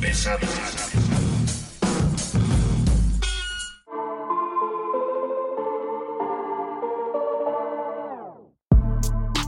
Pesada. 0.00 0.46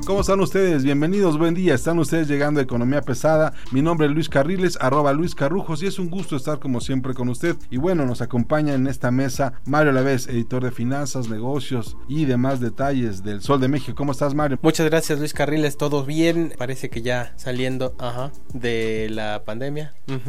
¿Cómo 0.06 0.20
están 0.20 0.38
ustedes? 0.38 0.84
Bienvenidos, 0.84 1.36
buen 1.36 1.52
día. 1.54 1.74
Están 1.74 1.98
ustedes 1.98 2.28
llegando 2.28 2.60
a 2.60 2.62
Economía 2.62 3.00
Pesada. 3.00 3.52
Mi 3.72 3.82
nombre 3.82 4.06
es 4.06 4.12
Luis 4.12 4.28
Carriles, 4.28 4.78
arroba 4.80 5.12
Luis 5.12 5.34
Carrujos, 5.34 5.82
y 5.82 5.86
es 5.88 5.98
un 5.98 6.10
gusto 6.10 6.36
estar 6.36 6.60
como 6.60 6.80
siempre 6.80 7.12
con 7.12 7.28
usted. 7.28 7.56
Y 7.70 7.78
bueno, 7.78 8.06
nos 8.06 8.22
acompaña 8.22 8.74
en 8.74 8.86
esta 8.86 9.10
mesa 9.10 9.54
Mario 9.66 9.90
Lavés, 9.90 10.28
editor 10.28 10.62
de 10.62 10.70
finanzas, 10.70 11.28
negocios 11.28 11.96
y 12.06 12.24
demás 12.24 12.60
detalles 12.60 13.24
del 13.24 13.42
Sol 13.42 13.60
de 13.60 13.66
México. 13.66 13.96
¿Cómo 13.96 14.12
estás, 14.12 14.32
Mario? 14.32 14.60
Muchas 14.62 14.86
gracias, 14.88 15.18
Luis 15.18 15.34
Carriles. 15.34 15.76
Todo 15.76 16.04
bien. 16.04 16.54
Parece 16.56 16.88
que 16.88 17.02
ya 17.02 17.32
saliendo 17.36 17.96
ajá, 17.98 18.30
de 18.54 19.08
la 19.10 19.42
pandemia. 19.44 19.92
No, 20.06 20.20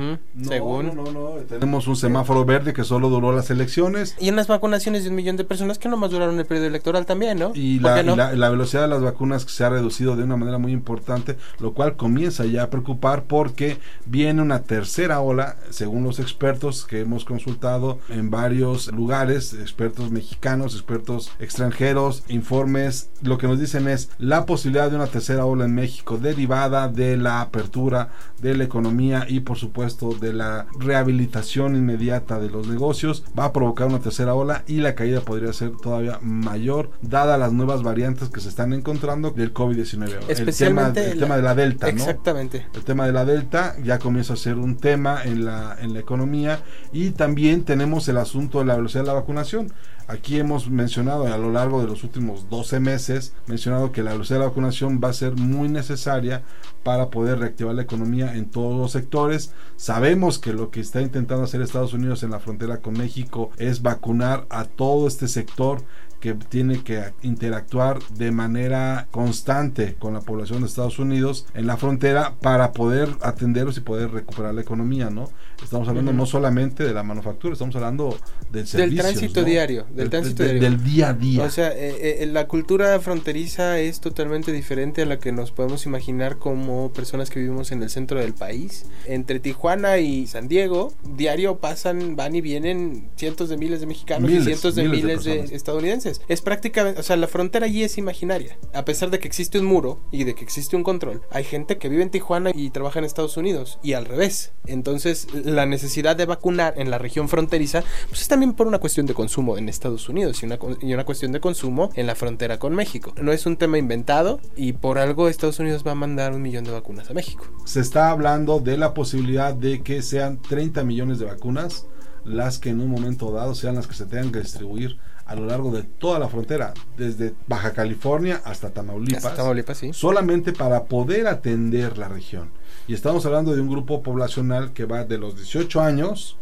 según. 0.50 0.88
No, 0.88 1.03
no, 1.03 1.12
no. 1.12 1.30
Tenemos 1.47 1.88
un 1.88 1.95
semáforo 1.95 2.45
verde 2.45 2.73
que 2.73 2.84
solo 2.84 3.09
duró 3.09 3.31
las 3.31 3.52
elecciones. 3.52 4.16
Y 4.19 4.31
unas 4.31 4.47
vacunaciones 4.47 5.03
de 5.03 5.12
un 5.12 5.16
millón 5.16 5.38
de 5.38 5.44
personas 5.44 5.78
que 5.78 5.88
nomás 5.88 6.09
duraron 6.09 6.39
el 6.39 6.47
periodo 6.47 6.66
electoral 6.66 7.06
también, 7.06 7.38
¿no? 7.38 7.52
Y 7.53 7.80
¿Por 7.80 7.91
la, 7.91 7.97
qué 7.97 8.03
no? 8.03 8.14
y 8.16 8.17
la- 8.17 8.34
la 8.34 8.50
velocidad 8.50 8.81
de 8.81 8.88
las 8.88 9.03
vacunas 9.03 9.45
que 9.45 9.52
se 9.52 9.64
ha 9.64 9.66
reducido 9.69 10.15
de 10.15 10.23
una 10.23 10.37
manera 10.37 10.57
muy 10.57 10.71
importante, 10.71 11.37
lo 11.59 11.73
cual 11.73 11.95
comienza 11.95 12.45
ya 12.45 12.63
a 12.63 12.69
preocupar 12.69 13.23
porque 13.23 13.77
viene 14.05 14.41
una 14.41 14.63
tercera 14.63 15.19
ola, 15.19 15.57
según 15.69 16.03
los 16.03 16.19
expertos 16.19 16.85
que 16.85 17.01
hemos 17.01 17.25
consultado 17.25 17.99
en 18.09 18.29
varios 18.29 18.91
lugares, 18.91 19.53
expertos 19.53 20.11
mexicanos, 20.11 20.73
expertos 20.73 21.31
extranjeros, 21.39 22.23
informes, 22.27 23.09
lo 23.21 23.38
que 23.38 23.47
nos 23.47 23.59
dicen 23.59 23.88
es 23.88 24.09
la 24.17 24.45
posibilidad 24.45 24.89
de 24.89 24.95
una 24.95 25.07
tercera 25.07 25.45
ola 25.45 25.65
en 25.65 25.75
México 25.75 26.17
derivada 26.17 26.88
de 26.88 27.17
la 27.17 27.41
apertura 27.41 28.09
de 28.41 28.55
la 28.55 28.63
economía 28.63 29.25
y 29.27 29.39
por 29.41 29.57
supuesto 29.57 30.13
de 30.19 30.33
la 30.33 30.67
rehabilitación 30.79 31.75
inmediata 31.75 32.39
de 32.39 32.49
los 32.49 32.67
negocios. 32.67 33.23
Va 33.38 33.45
a 33.45 33.53
provocar 33.53 33.88
una 33.88 33.99
tercera 33.99 34.35
ola 34.35 34.63
y 34.67 34.77
la 34.77 34.95
caída 34.95 35.21
podría 35.21 35.53
ser 35.53 35.71
todavía 35.71 36.19
mayor 36.21 36.91
dada 37.01 37.38
las 37.38 37.53
nuevas 37.53 37.83
variantes 37.83 38.29
que 38.29 38.41
se 38.41 38.49
están 38.49 38.73
encontrando 38.73 39.31
del 39.31 39.53
COVID-19. 39.58 40.19
Especialmente 40.27 41.11
el 41.11 41.11
tema, 41.11 41.11
el 41.11 41.19
la- 41.19 41.25
tema 41.25 41.36
de 41.38 41.41
la 41.41 41.55
delta, 41.55 41.86
¿no? 41.88 41.94
Exactamente. 41.94 42.66
El 42.73 42.83
tema 42.83 43.05
de 43.05 43.11
la 43.13 43.25
delta 43.25 43.75
ya 43.83 43.97
comienza 44.00 44.33
a 44.33 44.38
ser 44.38 44.55
un 44.58 44.77
tema 44.77 45.23
en 45.23 45.45
la, 45.45 45.75
en 45.81 45.94
la 45.94 46.00
economía 46.00 46.61
y 46.91 47.11
también 47.11 47.63
tenemos 47.63 48.08
el 48.08 48.17
asunto 48.17 48.59
de 48.59 48.66
la 48.66 48.75
velocidad 48.75 49.02
de 49.03 49.08
la 49.08 49.13
vacunación. 49.13 49.72
Aquí 50.09 50.39
hemos 50.39 50.69
mencionado 50.69 51.25
a 51.28 51.38
lo 51.38 51.52
largo 51.52 51.81
de 51.81 51.88
los 51.88 52.02
últimos 52.05 52.50
12 52.50 52.80
meses, 52.80 53.33
mencionado 53.45 53.91
que 53.91 54.03
la 54.03 54.13
velocidad 54.13 54.38
de 54.39 54.44
la 54.45 54.50
vacunación 54.50 55.02
va 55.03 55.09
a 55.09 55.13
ser 55.13 55.33
muy 55.35 55.67
necesaria 55.67 56.44
para 56.83 57.09
poder 57.09 57.39
reactivar 57.39 57.75
la 57.75 57.81
economía 57.81 58.35
en 58.35 58.50
todos 58.50 58.80
los 58.80 58.94
sectores. 58.94 59.52
Sabemos 59.75 60.39
que 60.39 60.53
lo 60.53 60.72
que 60.72 60.80
está 60.80 61.02
intentando 61.02 61.44
hacer 61.44 61.61
Estados 61.61 61.94
Unidos 61.94 62.23
en 62.23 62.31
la 62.31 62.39
frontera 62.39 62.78
con 62.78 62.94
México 62.94 63.50
es 63.58 63.81
vacunar 63.81 64.45
a 64.50 64.63
todo 64.63 65.09
este 65.09 65.28
sector 65.28 65.84
que 66.19 66.33
tiene 66.33 66.83
que 66.83 67.03
interactuar 67.22 68.00
de 68.09 68.31
manera 68.31 69.07
constante 69.11 69.95
con 70.00 70.13
la 70.13 70.22
población 70.22 70.61
de 70.61 70.67
Estados 70.67 71.00
Unidos 71.00 71.45
en 71.53 71.67
la 71.67 71.78
frontera 71.78 72.33
para 72.41 72.72
poder 72.72 73.09
atenderlos 73.22 73.78
y 73.78 73.81
poder 73.81 74.11
recuperar 74.11 74.53
la 74.53 74.61
economía, 74.61 75.09
¿no? 75.09 75.29
Estamos 75.63 75.88
hablando 75.88 76.11
Ujú. 76.11 76.17
no 76.19 76.25
solamente 76.25 76.83
de 76.83 76.94
la 76.94 77.03
manufactura, 77.03 77.53
estamos 77.53 77.75
hablando 77.75 78.17
del 78.51 78.67
servicio. 78.67 79.03
tránsito 79.03 79.44
diario, 79.44 79.85
del 79.94 80.09
tránsito 80.09 80.44
diario. 80.44 80.61
del 80.61 80.83
día 80.83 81.09
a 81.09 81.13
día. 81.13 81.44
O 81.44 81.50
sea, 81.50 81.72
eh, 81.72 82.23
eh, 82.23 82.25
la 82.27 82.47
cultura 82.47 83.00
fronteriza 83.00 83.79
es 83.79 84.00
totalmente 84.00 84.51
diferente 84.51 85.01
a 85.01 85.06
la 85.06 85.17
que 85.19 85.31
nos 85.31 85.51
podemos 85.51 85.85
imaginar 85.85 86.38
como 86.38 86.91
personas 86.94 87.29
que 87.29 87.39
vivimos 87.39 87.72
en 87.72 87.81
el 87.81 87.89
centro 87.89 88.19
del 88.19 88.33
país. 88.33 88.85
Entre 89.06 89.39
Tijuana 89.39 89.97
y 89.97 90.27
San 90.27 90.47
Diego, 90.47 90.94
diario 91.16 91.57
pasan, 91.57 92.16
van 92.16 92.35
y 92.35 92.41
vienen 92.41 93.09
cientos 93.16 93.50
de 93.50 93.57
miles 93.57 93.79
de 93.79 93.88
mexicanos 93.88 94.29
Miles, 94.29 94.44
y 94.44 94.45
cientos 94.45 94.75
de 94.75 94.83
miles 94.83 95.01
de 95.01 95.07
miles 95.07 95.23
de, 95.23 95.31
personas. 95.31 95.51
estadounidenses. 95.51 96.06
Es 96.28 96.41
prácticamente, 96.41 97.00
o 97.00 97.03
sea, 97.03 97.16
la 97.18 97.28
frontera 97.28 97.66
allí 97.66 97.84
es 97.84 97.97
imaginaria. 97.97 98.57
A 98.73 98.85
pesar 98.85 99.09
de 99.09 99.19
que 99.19 99.28
existe 99.28 99.59
un 99.59 99.66
muro 99.66 100.00
y 100.12 100.23
de 100.23 100.35
que 100.35 100.44
existe 100.44 100.75
un 100.75 100.84
control, 100.84 101.22
hay 101.31 101.44
gente 101.44 101.78
que 101.78 101.90
vive 101.90 102.03
en 102.03 102.09
Tijuana 102.09 102.51
y 102.53 102.69
trabaja 102.69 103.00
en 103.00 103.06
Estados 103.06 103.38
Unidos 103.38 103.79
y 103.84 103.94
al 103.94 104.06
revés. 104.06 104.53
Entonces, 104.66 105.28
la 105.34 105.66
necesidad 105.66 106.16
de 106.16 106.25
vacunar 106.25 106.73
en 106.78 106.90
la 106.90 106.97
región 106.97 107.29
fronteriza, 107.29 107.84
pues 108.09 108.22
es 108.22 108.28
también 108.28 108.53
por 108.53 108.68
una 108.68 108.79
cuestión 108.79 109.06
de 109.06 109.13
consumo 109.13 109.57
en 109.57 109.69
Estados 109.69 110.09
Unidos 110.09 110.41
y 110.41 110.45
una, 110.45 110.59
y 110.81 110.94
una 110.94 111.06
cuestión 111.06 111.31
de 111.31 111.40
consumo 111.40 111.90
en 111.95 112.07
la 112.07 112.16
frontera 112.16 112.59
con 112.59 112.75
México. 112.75 113.13
No 113.22 113.31
es 113.31 113.45
un 113.45 113.57
tema 113.57 113.78
inventado 113.78 114.39
y 114.56 114.74
por 114.74 114.97
algo 114.97 115.28
Estados 115.28 115.59
Unidos 115.59 115.84
va 115.85 115.91
a 115.91 115.95
mandar 115.95 116.34
un 116.34 116.41
millón 116.41 116.63
de 116.63 116.72
vacunas 116.72 117.09
a 117.09 117.13
México. 117.13 117.45
Se 117.66 117.79
está 117.79 118.09
hablando 118.09 118.59
de 118.59 118.78
la 118.78 118.94
posibilidad 118.94 119.53
de 119.53 119.81
que 119.81 120.01
sean 120.01 120.41
30 120.41 120.84
millones 120.84 121.19
de 121.19 121.25
vacunas 121.25 121.85
las 122.24 122.59
que 122.59 122.69
en 122.69 122.81
un 122.81 122.89
momento 122.89 123.31
dado 123.31 123.56
sean 123.56 123.75
las 123.75 123.88
que 123.88 123.94
se 123.94 124.06
tengan 124.06 124.31
que 124.31 124.39
distribuir 124.39 124.97
a 125.27 125.35
lo 125.35 125.45
largo 125.45 125.71
de 125.71 125.83
toda 125.83 126.19
la 126.19 126.29
frontera, 126.29 126.73
desde 126.95 127.33
Baja 127.47 127.73
California 127.73 128.41
hasta 128.45 128.69
Tamaulipas. 128.71 129.25
Hasta 129.25 129.38
Tamaulipas, 129.38 129.77
sí. 129.77 129.91
solamente 129.93 130.53
para 130.53 130.85
poder 130.85 131.27
atender 131.27 131.97
la 131.97 132.07
región. 132.07 132.49
Y 132.88 132.93
estamos 132.93 133.25
hablando 133.25 133.53
de 133.53 133.61
un 133.61 133.69
grupo 133.69 134.01
poblacional 134.01 134.71
que 134.71 134.85
va 134.85 135.03
de 135.03 135.17
los 135.17 135.35
18 135.35 135.81
años 135.81 136.38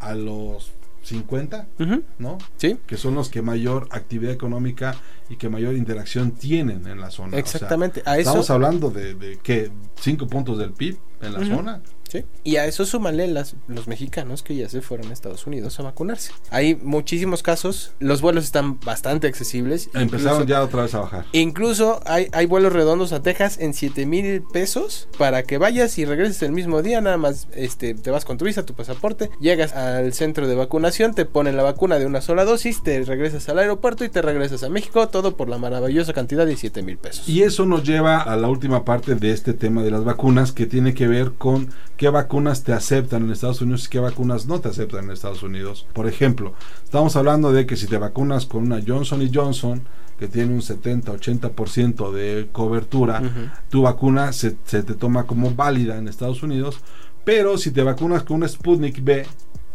a 0.00 0.14
los 0.14 0.72
50, 1.02 1.66
Ujú, 1.80 2.02
¿no? 2.18 2.38
Sí. 2.58 2.78
Que 2.86 2.98
son 2.98 3.14
los 3.14 3.30
que 3.30 3.40
mayor 3.40 3.88
actividad 3.90 4.32
económica 4.32 4.94
y 5.30 5.36
que 5.36 5.48
mayor 5.48 5.74
interacción 5.74 6.32
tienen 6.32 6.86
en 6.86 7.00
la 7.00 7.10
zona. 7.10 7.28
O 7.28 7.30
sea, 7.30 7.38
Exactamente. 7.40 8.02
a 8.04 8.18
eso, 8.18 8.30
estamos 8.30 8.50
hablando 8.50 8.90
de, 8.90 9.14
de 9.14 9.38
que 9.38 9.70
5 10.00 10.26
puntos 10.26 10.58
del 10.58 10.72
PIB 10.72 10.98
en 11.22 11.32
la 11.32 11.44
zona. 11.46 11.80
Sí. 12.08 12.24
Y 12.42 12.56
a 12.56 12.66
eso 12.66 12.84
súmale 12.86 13.26
las, 13.28 13.54
los 13.68 13.86
mexicanos 13.86 14.42
que 14.42 14.56
ya 14.56 14.68
se 14.68 14.80
fueron 14.80 15.10
a 15.10 15.12
Estados 15.12 15.46
Unidos 15.46 15.78
a 15.78 15.82
vacunarse. 15.82 16.32
Hay 16.50 16.74
muchísimos 16.74 17.42
casos, 17.42 17.92
los 18.00 18.20
vuelos 18.20 18.44
están 18.44 18.80
bastante 18.80 19.26
accesibles. 19.26 19.90
Empezaron 19.94 20.42
incluso- 20.42 20.44
ya 20.44 20.62
otra 20.62 20.82
vez 20.82 20.94
a 20.94 21.00
bajar. 21.00 21.24
Incluso 21.32 22.00
hay, 22.06 22.28
hay 22.32 22.46
vuelos 22.46 22.72
redondos 22.72 23.12
a 23.12 23.22
Texas 23.22 23.58
en 23.60 23.74
7 23.74 24.06
mil 24.06 24.42
pesos 24.52 25.08
para 25.18 25.42
que 25.42 25.58
vayas 25.58 25.98
y 25.98 26.04
regreses 26.04 26.42
el 26.42 26.52
mismo 26.52 26.82
día. 26.82 27.00
Nada 27.00 27.16
más 27.18 27.46
este, 27.54 27.94
te 27.94 28.10
vas 28.10 28.24
con 28.24 28.38
tu 28.38 28.44
visa, 28.44 28.64
tu 28.64 28.74
pasaporte, 28.74 29.30
llegas 29.40 29.74
al 29.74 30.12
centro 30.12 30.48
de 30.48 30.54
vacunación, 30.54 31.14
te 31.14 31.24
ponen 31.26 31.56
la 31.56 31.62
vacuna 31.62 31.98
de 31.98 32.06
una 32.06 32.20
sola 32.20 32.44
dosis, 32.44 32.82
te 32.82 33.02
regresas 33.04 33.48
al 33.48 33.58
aeropuerto 33.58 34.04
y 34.04 34.08
te 34.08 34.22
regresas 34.22 34.62
a 34.62 34.68
México. 34.68 35.08
Todo 35.08 35.36
por 35.36 35.48
la 35.48 35.58
maravillosa 35.58 36.12
cantidad 36.12 36.46
de 36.46 36.56
7 36.56 36.82
mil 36.82 36.96
pesos. 36.98 37.28
Y 37.28 37.42
eso 37.42 37.66
nos 37.66 37.84
lleva 37.84 38.18
a 38.22 38.36
la 38.36 38.48
última 38.48 38.84
parte 38.84 39.14
de 39.14 39.30
este 39.32 39.52
tema 39.52 39.82
de 39.82 39.90
las 39.90 40.04
vacunas, 40.04 40.52
que 40.52 40.66
tiene 40.66 40.94
que 40.94 41.06
ver 41.06 41.32
con 41.32 41.70
qué 41.98 42.08
vacunas 42.08 42.62
te 42.62 42.72
aceptan 42.72 43.24
en 43.24 43.32
Estados 43.32 43.60
Unidos 43.60 43.86
y 43.86 43.88
qué 43.90 43.98
vacunas 43.98 44.46
no 44.46 44.60
te 44.60 44.68
aceptan 44.68 45.04
en 45.04 45.10
Estados 45.10 45.42
Unidos. 45.42 45.84
Por 45.92 46.06
ejemplo, 46.06 46.54
estamos 46.84 47.16
hablando 47.16 47.52
de 47.52 47.66
que 47.66 47.76
si 47.76 47.88
te 47.88 47.98
vacunas 47.98 48.46
con 48.46 48.62
una 48.62 48.80
Johnson 48.86 49.28
Johnson, 49.34 49.82
que 50.16 50.28
tiene 50.28 50.54
un 50.54 50.60
70-80% 50.60 52.12
de 52.12 52.48
cobertura, 52.52 53.20
tu 53.68 53.82
vacuna 53.82 54.32
se, 54.32 54.56
se 54.64 54.84
te 54.84 54.94
toma 54.94 55.24
como 55.24 55.54
válida 55.54 55.98
en 55.98 56.06
Estados 56.06 56.44
Unidos, 56.44 56.80
pero 57.24 57.58
si 57.58 57.72
te 57.72 57.82
vacunas 57.82 58.22
con 58.22 58.36
una 58.36 58.48
Sputnik 58.48 59.02
B, 59.02 59.26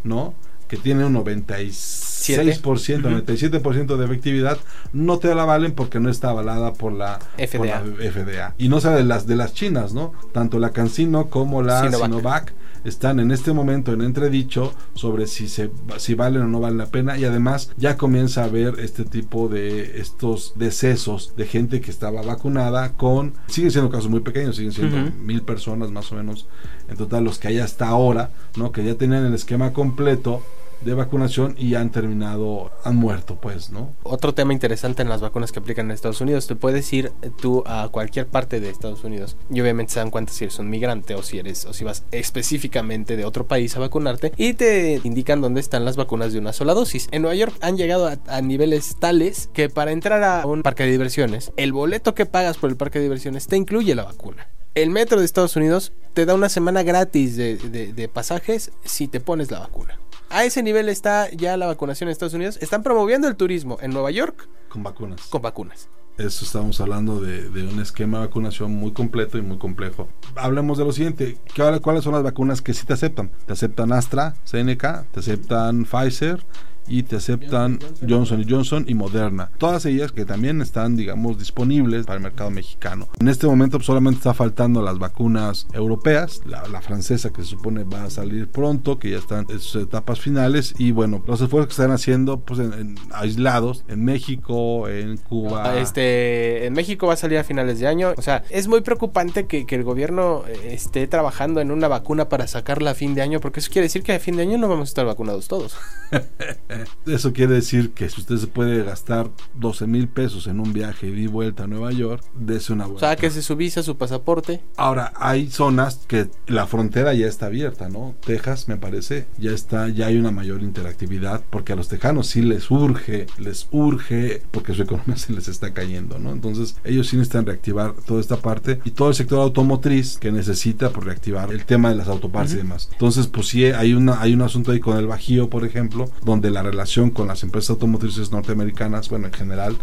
¿no? 0.03 0.33
Que 0.68 0.77
tiene 0.77 1.06
un 1.06 1.13
96%, 1.13 3.01
97% 3.01 3.98
de 3.98 4.06
efectividad, 4.06 4.57
no 4.92 5.19
te 5.19 5.33
la 5.36 5.45
valen 5.45 5.74
porque 5.74 6.00
no 6.00 6.10
está 6.10 6.30
avalada 6.30 6.74
por 6.74 6.94
la 6.94 7.19
por 7.56 7.65
la 7.68 7.80
FDA. 7.81 8.12
FDA. 8.12 8.56
Y 8.57 8.69
no 8.69 8.80
sea 8.80 8.92
de 8.92 9.04
las 9.04 9.27
de 9.27 9.36
las 9.36 9.54
chinas, 9.54 9.94
¿no? 9.94 10.13
Tanto 10.31 10.60
la 10.60 10.71
Cancino 10.71 11.30
como 11.30 11.62
la 11.62 11.81
Sinovac. 11.81 12.06
Sinovac, 12.06 12.54
están 12.83 13.19
en 13.19 13.31
este 13.31 13.53
momento 13.53 13.94
en 13.94 14.01
entredicho 14.01 14.74
sobre 14.94 15.27
si 15.27 15.47
se 15.47 15.71
si 15.97 16.15
valen 16.15 16.44
o 16.44 16.47
no 16.47 16.59
valen 16.59 16.77
la 16.77 16.88
pena. 16.88 17.18
Y 17.18 17.25
además 17.25 17.71
ya 17.77 17.97
comienza 17.97 18.41
a 18.41 18.45
haber 18.45 18.80
este 18.80 19.06
tipo 19.06 19.47
de 19.47 20.00
estos 20.00 20.53
decesos 20.56 21.33
de 21.35 21.45
gente 21.45 21.81
que 21.81 21.91
estaba 21.91 22.21
vacunada 22.21 22.94
con 22.94 23.33
siguen 23.47 23.71
siendo 23.71 23.89
casos 23.89 24.09
muy 24.09 24.21
pequeños 24.21 24.56
siguen 24.56 24.71
siendo 24.71 25.12
mil 25.18 25.41
personas 25.41 25.91
más 25.91 26.12
o 26.12 26.15
menos 26.15 26.47
en 26.89 26.97
total 26.97 27.24
los 27.24 27.39
que 27.39 27.47
hay 27.50 27.59
hasta 27.59 27.88
ahora 27.88 28.31
no 28.57 28.71
que 28.71 28.83
ya 28.83 28.95
tenían 28.95 29.25
el 29.25 29.33
esquema 29.33 29.74
completo 29.74 30.41
de 30.83 30.94
vacunación 30.94 31.56
y 31.57 31.75
han 31.75 31.91
terminado, 31.91 32.71
han 32.83 32.95
muerto, 32.95 33.38
pues, 33.39 33.71
¿no? 33.71 33.89
Otro 34.03 34.33
tema 34.33 34.53
interesante 34.53 35.01
en 35.01 35.09
las 35.09 35.21
vacunas 35.21 35.51
que 35.51 35.59
aplican 35.59 35.88
en 35.88 35.91
Estados 35.91 36.21
Unidos, 36.21 36.47
te 36.47 36.56
puedes 36.56 36.91
ir 36.94 37.12
tú 37.41 37.63
a 37.65 37.89
cualquier 37.89 38.27
parte 38.27 38.59
de 38.59 38.69
Estados 38.69 39.03
Unidos 39.03 39.38
y 39.50 39.62
obviamente 39.62 39.94
se 39.94 40.00
dan 40.00 40.12
cuenta 40.12 40.33
si 40.33 40.45
eres 40.45 40.59
un 40.59 40.69
migrante 40.69 41.15
o 41.15 41.24
si 41.24 41.39
eres 41.39 41.65
o 41.65 41.74
si 41.74 41.83
vas 41.83 42.03
específicamente 42.12 43.18
de 43.18 43.25
otro 43.25 43.47
país 43.47 43.75
a 43.75 43.80
vacunarte 43.80 44.33
y 44.38 44.53
te 44.53 45.00
indican 45.03 45.41
dónde 45.41 45.62
están 45.62 45.85
las 45.85 45.95
vacunas 45.95 46.33
de 46.33 46.39
una 46.39 46.53
sola 46.53 46.74
dosis. 46.74 47.07
En 47.12 47.21
Nueva 47.21 47.35
York 47.35 47.56
han 47.62 47.77
llegado 47.77 48.07
a, 48.07 48.41
niveles 48.41 48.97
tales 49.00 49.50
que 49.53 49.69
para 49.69 49.91
entrar 49.91 50.24
a 50.24 50.45
un 50.45 50.63
parque 50.63 50.83
de 50.83 50.91
diversiones, 50.91 51.51
el 51.56 51.71
boleto 51.71 52.13
que 52.13 52.25
pagas 52.25 52.57
por 52.57 52.69
el 52.69 52.75
parque 52.75 53.00
de 53.00 53.03
diversiones 53.03 53.47
te 53.47 53.57
incluye 53.57 53.95
la 53.95 54.03
vacuna. 54.03 54.47
El 54.75 54.89
metro 54.89 55.19
de 55.19 55.25
Estados 55.25 55.56
Unidos 55.56 55.94
te 56.13 56.25
da 56.25 56.33
una 56.33 56.50
semana 56.50 56.83
gratis 56.83 57.38
de 57.38 58.09
pasajes 58.12 58.71
si 58.83 59.07
te 59.07 59.19
pones 59.19 59.51
la 59.51 59.59
vacuna. 59.59 60.02
A 60.33 60.45
ese 60.45 60.63
nivel 60.63 60.89
está 60.89 61.30
ya 61.31 61.56
la 61.57 61.68
vacunación 61.68 62.07
en 62.07 62.12
Estados 62.12 62.33
Unidos. 62.33 62.57
Están 62.62 62.81
promoviendo 62.83 63.27
el 63.27 63.35
turismo 63.35 63.77
en 63.81 63.91
Nueva 63.91 64.09
York 64.12 64.47
Con 64.69 64.81
vacunas. 64.83 65.21
con 65.27 65.41
vacunas. 65.41 65.89
Eso 66.18 66.45
estamos 66.45 66.80
hablando 66.81 67.19
de, 67.21 67.50
de 67.50 67.68
un 67.68 67.80
esquema 67.80 68.19
de 68.19 68.27
vacunación 68.27 68.71
muy 68.71 68.91
completo 68.94 69.38
y 69.38 69.41
muy 69.41 69.57
complejo. 69.57 70.09
Hablemos 70.35 70.77
de 70.77 70.85
lo 70.85 70.91
siguiente. 70.91 71.38
¿Qué- 71.53 71.80
¿Cuáles 71.81 72.03
son 72.03 72.13
las 72.13 72.24
vacunas 72.24 72.62
que 72.62 72.74
sí 72.74 72.85
te 72.85 72.94
aceptan? 72.94 73.31
Te 73.47 73.53
aceptan 73.53 73.91
Astra, 73.94 74.35
CNK, 74.45 75.06
te 75.12 75.19
aceptan 75.19 75.85
Pfizer 75.85 76.44
y 76.88 77.03
te 77.03 77.15
aceptan 77.18 77.80
Johnson 78.07 78.45
Johnson 78.47 78.85
y 78.88 78.94
Moderna. 78.94 79.50
Todas 79.57 79.85
ellas 79.85 80.12
que 80.12 80.25
también 80.25 80.62
están, 80.62 80.95
digamos, 80.95 81.38
disponibles 81.38 82.06
para 82.06 82.18
el 82.18 82.24
mercado 82.24 82.50
mexicano. 82.50 83.07
En 83.19 83.27
este 83.27 83.47
momento 83.47 83.80
solamente 83.81 84.18
está 84.19 84.33
faltando 84.33 84.81
las 84.81 85.00
vacunas 85.00 85.68
europeas, 85.74 86.41
la, 86.45 86.68
la 86.68 86.81
francesa 86.81 87.31
que 87.31 87.41
se 87.44 87.50
supone 87.50 87.83
va 87.83 88.03
a 88.06 88.09
salir 88.09 88.47
pronto, 88.50 89.00
que 89.00 89.12
ya 89.12 89.18
están 89.18 89.45
en 89.50 89.59
sus 89.59 89.81
etapas 89.83 90.19
finales 90.19 90.74
y 90.77 90.91
bueno, 90.91 91.24
los 91.27 91.41
esfuerzos 91.41 91.68
que 91.68 91.81
están 91.81 91.91
haciendo 91.91 92.39
pues 92.39 92.59
en- 92.59 92.74
en 92.74 92.95
aislados 93.13 93.83
en 93.88 94.03
México, 94.03 94.88
en 94.89 95.18
Cuba. 95.18 95.80
Este, 95.80 96.65
en 96.65 96.74
México 96.74 97.07
va 97.07 97.13
a 97.13 97.18
salir 97.18 97.38
a 97.38 97.44
finales 97.44 97.80
de 97.80 97.88
año. 97.88 98.13
O 98.18 98.21
sea, 98.21 98.44
es 98.50 98.68
muy 98.68 98.81
preocupante 98.81 99.47
que, 99.47 99.65
que 99.65 99.75
el 99.75 99.83
gobierno 99.83 100.44
eh, 100.47 100.74
esté 100.74 101.07
trabajando 101.07 101.62
en 101.62 101.71
una 101.71 101.88
vacuna 101.88 102.30
para 102.30 102.47
sacarla 102.47 102.91
a 102.91 102.95
fin 102.95 103.15
de 103.15 103.21
año, 103.21 103.39
porque 103.39 103.59
eso 103.59 103.69
quiere 103.71 103.85
decir 103.85 104.03
que 104.03 104.13
a 104.13 104.19
fin 104.19 104.35
de 104.35 104.44
año 104.44 104.57
no 104.57 104.68
vamos 104.68 104.89
a 104.89 104.91
estar 104.91 105.06
vacunados 105.06 105.47
todos. 105.47 105.75
Eso 107.05 107.33
quiere 107.33 107.55
decir 107.55 107.91
que 107.91 108.09
si 108.09 108.21
usted 108.21 108.37
se 108.37 108.47
puede 108.47 108.83
gastar 108.83 109.29
12 109.55 109.87
mil 109.87 110.07
pesos 110.07 110.47
en 110.47 110.59
un 110.59 110.73
viaje 110.73 111.07
y 111.07 111.27
vuelta 111.27 111.63
a 111.63 111.67
Nueva 111.67 111.91
York, 111.91 112.23
dese 112.35 112.73
una 112.73 112.85
O 112.85 112.89
vuelta. 112.91 113.07
sea, 113.07 113.15
que 113.15 113.29
se 113.29 113.41
su 113.41 113.55
visa, 113.55 113.83
su 113.83 113.97
pasaporte. 113.97 114.61
Ahora, 114.77 115.13
hay 115.15 115.49
zonas 115.49 116.01
que 116.07 116.29
la 116.47 116.67
frontera 116.67 117.13
ya 117.13 117.27
está 117.27 117.47
abierta, 117.47 117.89
¿no? 117.89 118.15
Texas, 118.25 118.67
me 118.67 118.77
parece, 118.77 119.27
ya 119.37 119.51
está, 119.51 119.89
ya 119.89 120.07
hay 120.07 120.17
una 120.17 120.31
mayor 120.31 120.61
interactividad, 120.63 121.43
porque 121.49 121.73
a 121.73 121.75
los 121.75 121.87
tejanos 121.87 122.27
sí 122.27 122.41
les 122.41 122.69
urge, 122.71 123.27
les 123.37 123.67
urge, 123.71 124.41
porque 124.51 124.73
su 124.73 124.83
economía 124.83 125.17
se 125.17 125.33
les 125.33 125.47
está 125.47 125.73
cayendo, 125.73 126.19
¿no? 126.19 126.31
Entonces, 126.31 126.75
ellos 126.83 127.07
sí 127.07 127.17
necesitan 127.17 127.45
reactivar 127.45 127.93
toda 127.93 128.19
esta 128.21 128.37
parte 128.37 128.79
y 128.85 128.91
todo 128.91 129.09
el 129.09 129.15
sector 129.15 129.39
automotriz 129.39 130.17
que 130.17 130.31
necesita 130.31 130.89
por 130.91 131.05
reactivar 131.05 131.51
el 131.51 131.65
tema 131.65 131.89
de 131.89 131.95
las 131.95 132.07
autopartes 132.07 132.53
y 132.53 132.57
demás. 132.57 132.89
Entonces, 132.91 133.27
pues 133.27 133.47
sí, 133.47 133.65
hay, 133.65 133.93
una, 133.93 134.19
hay 134.21 134.33
un 134.33 134.41
asunto 134.41 134.71
ahí 134.71 134.79
con 134.79 134.97
el 134.97 135.07
Bajío, 135.07 135.49
por 135.49 135.65
ejemplo, 135.65 136.09
donde 136.23 136.49
la 136.51 136.62
relación 136.63 137.12
con 137.12 137.27
las 137.27 137.44
empresas 137.44 137.71
automotrices 137.71 138.31
norteamericanas, 138.31 139.10
bueno, 139.10 139.27
en 139.27 139.33
general, 139.33 139.77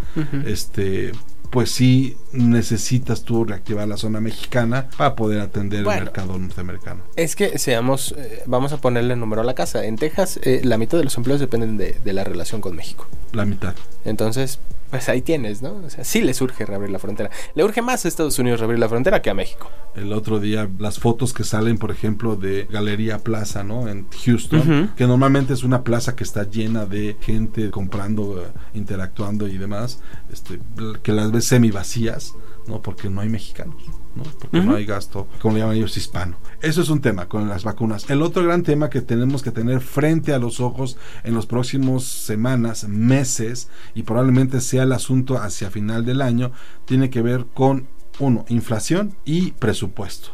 este 0.47 1.13
pues 1.51 1.73
sí 1.73 2.17
necesitas 2.31 3.25
tú 3.25 3.45
reactivar 3.45 3.89
la 3.89 3.97
zona 3.97 4.21
mexicana 4.21 4.87
para 4.97 5.17
poder 5.17 5.41
atender 5.41 5.83
Bueno. 5.83 5.99
el 5.99 6.05
mercado 6.05 6.39
norteamericano. 6.39 7.03
Es 7.17 7.35
que 7.35 7.59
seamos, 7.59 8.15
eh, 8.17 8.45
vamos 8.47 8.73
a 8.73 8.77
ponerle 8.77 9.17
número 9.17 9.43
a 9.43 9.45
la 9.45 9.55
casa. 9.55 9.85
En 9.85 9.97
Texas, 9.97 10.39
eh, 10.45 10.61
la 10.63 10.79
mitad 10.79 10.97
de 10.97 11.03
los 11.03 11.17
empleos 11.17 11.41
dependen 11.41 11.77
de, 11.77 11.97
de 12.05 12.13
la 12.13 12.23
relación 12.23 12.61
con 12.61 12.77
México. 12.77 13.09
La 13.33 13.45
mitad. 13.45 13.75
Entonces, 14.05 14.59
pues 14.91 15.09
ahí 15.09 15.23
tienes, 15.23 15.63
¿no? 15.63 15.75
O 15.85 15.91
sea, 15.91 16.03
sí 16.05 16.21
les 16.21 16.41
urge 16.41 16.67
reabrir 16.67 16.91
la 16.91 16.99
frontera. 16.99 17.31
Le 17.55 17.63
urge 17.63 17.81
más 17.81 18.05
a 18.05 18.09
Estados 18.09 18.39
Unidos 18.41 18.59
reabrir 18.59 18.81
la 18.81 18.89
frontera 18.89 19.23
que 19.23 19.31
a 19.31 19.35
México. 19.35 19.71
El 19.95 20.13
otro 20.13 20.41
día 20.41 20.69
las 20.79 20.99
fotos 20.99 21.33
que 21.33 21.45
salen, 21.45 21.79
por 21.79 21.93
ejemplo, 21.93 22.35
de 22.35 22.67
Galería 22.69 23.19
Plaza, 23.19 23.63
¿no? 23.63 23.89
En 23.89 24.07
Houston, 24.25 24.93
que 24.97 25.07
normalmente 25.07 25.53
es 25.53 25.63
una 25.63 25.85
plaza 25.85 26.17
que 26.17 26.25
está 26.25 26.43
llena 26.43 26.87
de 26.87 27.17
gente 27.21 27.71
comprando, 27.71 28.43
eh, 28.43 28.47
interactuando 28.75 29.47
y 29.47 29.59
demás, 29.59 30.01
este, 30.33 30.61
que 31.03 31.13
las 31.13 31.31
ves 31.31 31.45
semi 31.45 31.71
vacías, 31.71 32.35
¿no? 32.67 32.83
Porque 32.83 33.09
no 33.11 33.21
hay 33.21 33.29
mexicanos, 33.29 33.83
¿no? 34.15 34.23
Porque 34.23 34.61
no 34.61 34.75
hay 34.75 34.85
gasto, 34.85 35.27
como 35.41 35.55
le 35.55 35.61
llaman 35.61 35.77
ellos, 35.77 35.97
hispano. 35.97 36.37
Eso 36.63 36.83
es 36.83 36.89
un 36.89 37.01
tema 37.01 37.27
con 37.27 37.49
las 37.49 37.65
vacunas. 37.65 38.09
El 38.11 38.23
otro 38.23 38.43
gran 38.43 38.63
tema 38.63 38.91
que 38.91 39.01
tenemos 39.01 39.43
que 39.43 39.51
tener 39.51 39.81
frente 39.81 40.33
a 40.33 40.39
los 40.39 40.61
ojos 40.61 40.97
en 41.25 41.35
los 41.35 41.47
próximos 41.47 42.05
semanas, 42.05 42.89
meses, 42.89 43.69
y 43.95 44.03
probablemente 44.03 44.61
sea 44.61 44.83
el 44.85 44.93
asunto 44.93 45.39
hacia 45.39 45.71
final 45.71 46.05
del 46.05 46.23
año, 46.23 46.53
tiene 46.85 47.11
que 47.11 47.23
ver 47.23 47.47
con, 47.55 47.89
uno, 48.19 48.45
inflación 48.49 49.17
y 49.25 49.53
presupuesto. 49.53 50.31